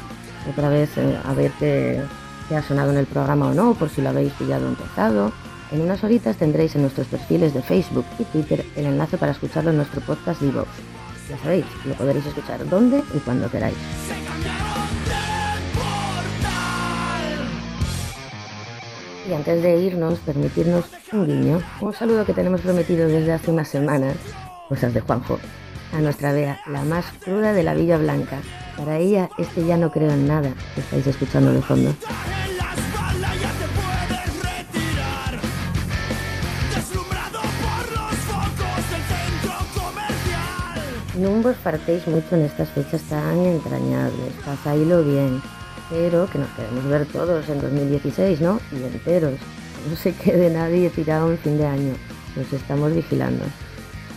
otra 0.52 0.68
vez 0.68 0.90
eh, 0.98 1.18
a 1.24 1.34
ver 1.34 1.52
qué, 1.60 2.04
qué 2.50 2.58
ha 2.58 2.62
sonado 2.62 2.92
en 2.92 2.98
el 2.98 3.06
programa 3.06 3.48
o 3.48 3.54
no, 3.54 3.74
por 3.74 3.88
si 3.90 4.02
lo 4.02 4.10
habéis 4.10 4.34
pillado 4.34 4.68
empezado. 4.68 5.32
En 5.76 5.82
unas 5.82 6.02
horitas 6.06 6.38
tendréis 6.38 6.74
en 6.76 6.84
nuestros 6.84 7.06
perfiles 7.08 7.54
de 7.54 7.62
Facebook 7.62 8.06
y 8.18 8.24
Twitter 8.24 8.66
el 8.78 8.86
enlace 8.86 9.18
para 9.18 9.34
escucharlo 9.34 9.72
en 9.72 9.76
nuestro 9.76 10.00
podcast 10.00 10.40
de 10.40 10.48
iVoox. 10.48 10.70
Ya 11.30 11.38
sabéis, 11.40 11.66
lo 11.84 11.94
podréis 11.96 12.26
escuchar 12.26 12.66
donde 12.70 13.00
y 13.14 13.20
cuando 13.20 13.52
queráis. 13.52 13.76
Y 19.30 19.34
antes 19.34 19.62
de 19.62 19.82
irnos, 19.82 20.20
permitirnos 20.20 20.86
un 21.12 21.28
guiño, 21.28 21.62
un 21.82 21.94
saludo 21.94 22.26
que 22.26 22.32
tenemos 22.32 22.62
prometido 22.62 23.10
desde 23.10 23.34
hace 23.34 23.52
unas 23.52 23.68
semanas, 23.68 24.16
cosas 24.70 24.94
de 24.94 25.02
Juanjo, 25.02 25.40
a 25.92 26.00
nuestra 26.00 26.32
Bea, 26.32 26.58
la 26.68 26.86
más 26.86 27.04
cruda 27.20 27.52
de 27.52 27.64
la 27.64 27.74
Villa 27.74 27.98
Blanca. 27.98 28.38
Para 28.78 28.98
ella, 28.98 29.30
este 29.38 29.66
ya 29.66 29.76
no 29.76 29.92
creo 29.92 30.12
en 30.12 30.26
nada, 30.26 30.54
que 30.74 30.80
estáis 30.80 31.06
escuchando 31.08 31.52
de 31.52 31.62
fondo. 31.62 31.94
No 41.18 41.30
os 41.50 41.56
fartéis 41.56 42.06
mucho 42.08 42.36
en 42.36 42.42
estas 42.42 42.68
fechas 42.70 43.02
tan 43.04 43.40
entrañables, 43.40 44.34
pasáislo 44.44 45.02
bien, 45.02 45.42
pero 45.90 46.28
que 46.30 46.40
nos 46.40 46.50
queremos 46.50 46.84
ver 46.90 47.06
todos 47.06 47.48
en 47.48 47.62
2016, 47.62 48.42
¿no? 48.42 48.60
Y 48.74 48.84
enteros. 48.84 49.40
No 49.90 49.96
se 49.96 50.14
quede 50.14 50.50
nadie 50.50 50.90
tirado 50.90 51.32
en 51.32 51.38
fin 51.38 51.58
de 51.58 51.68
año, 51.68 51.94
nos 52.36 52.52
estamos 52.52 52.94
vigilando. 52.94 53.46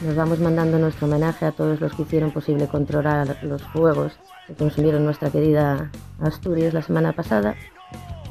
Nos 0.05 0.16
vamos 0.16 0.41
mandando 0.41 0.77
nuestro 0.81 1.07
homenaje 1.07 1.47
a 1.47 1.53
todos 1.53 1.81
los 1.81 1.93
que 1.93 2.03
hicieron 2.03 2.33
posible 2.33 2.66
controlar 2.66 3.37
los 3.43 3.62
fuegos 3.62 4.15
que 4.49 4.55
consumieron 4.55 5.05
nuestra 5.05 5.31
querida 5.31 5.93
Asturias 6.20 6.75
la 6.75 6.83
semana 6.83 7.12
pasada 7.12 7.55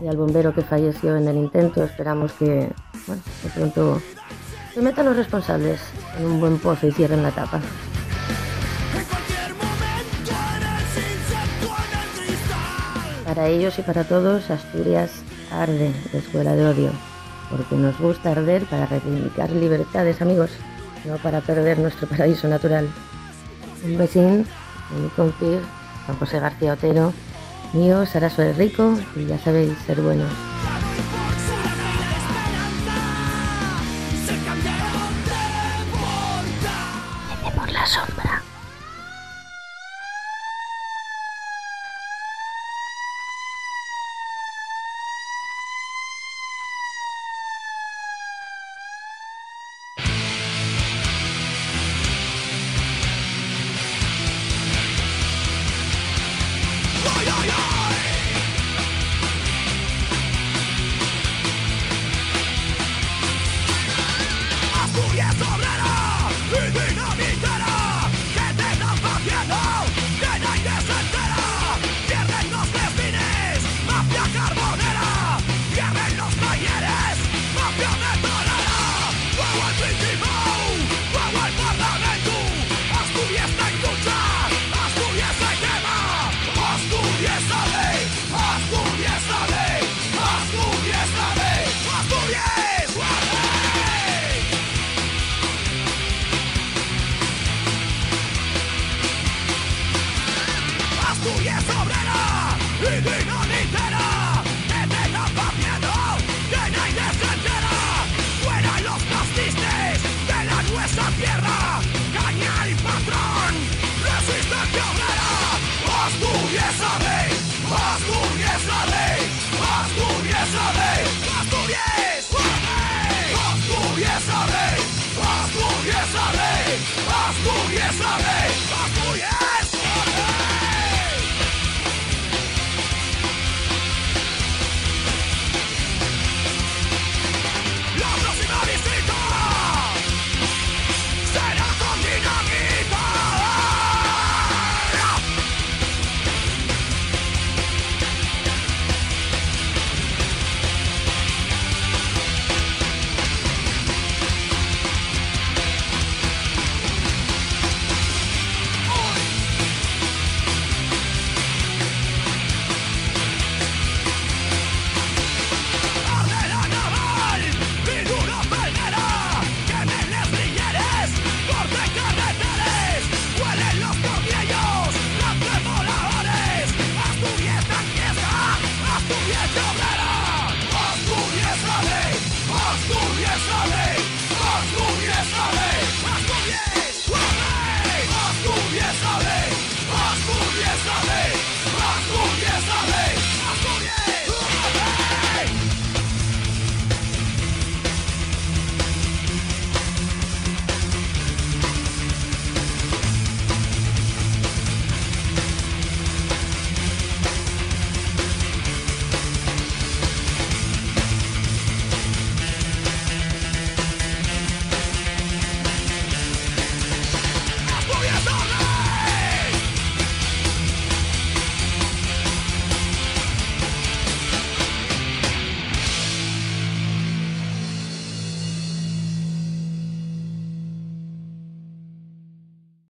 y 0.01 0.09
al 0.09 0.17
bombero 0.17 0.53
que 0.53 0.61
falleció 0.61 1.15
en 1.15 1.29
el 1.29 1.37
intento. 1.37 1.85
Esperamos 1.85 2.33
que, 2.33 2.69
bueno, 3.07 3.21
de 3.43 3.49
pronto 3.49 4.01
se 4.73 4.81
metan 4.81 5.05
los 5.05 5.15
responsables 5.15 5.79
en 6.19 6.25
un 6.25 6.41
buen 6.41 6.57
pozo 6.57 6.87
y 6.87 6.91
cierren 6.91 7.23
la 7.23 7.31
tapa. 7.31 7.61
Para 13.37 13.49
ellos 13.49 13.77
y 13.77 13.83
para 13.83 14.03
todos, 14.03 14.49
Asturias 14.49 15.11
arde 15.51 15.93
de 16.11 16.17
escuela 16.17 16.55
de 16.55 16.65
odio, 16.65 16.91
porque 17.51 17.75
nos 17.75 17.95
gusta 17.99 18.31
arder 18.31 18.65
para 18.65 18.87
reivindicar 18.87 19.51
libertades, 19.51 20.23
amigos, 20.23 20.49
no 21.05 21.17
para 21.17 21.41
perder 21.41 21.77
nuestro 21.77 22.07
paraíso 22.07 22.47
natural. 22.47 22.89
Un 23.85 23.95
besín 23.95 24.47
de 24.89 24.99
mi 24.99 25.09
compi, 25.09 25.59
Juan 26.07 26.17
José 26.17 26.39
García 26.39 26.73
Otero, 26.73 27.13
mío, 27.73 28.07
Sara 28.07 28.31
Suárez 28.31 28.57
Rico, 28.57 28.97
y 29.15 29.27
ya 29.27 29.37
sabéis, 29.37 29.73
ser 29.85 30.01
buenos. 30.01 30.46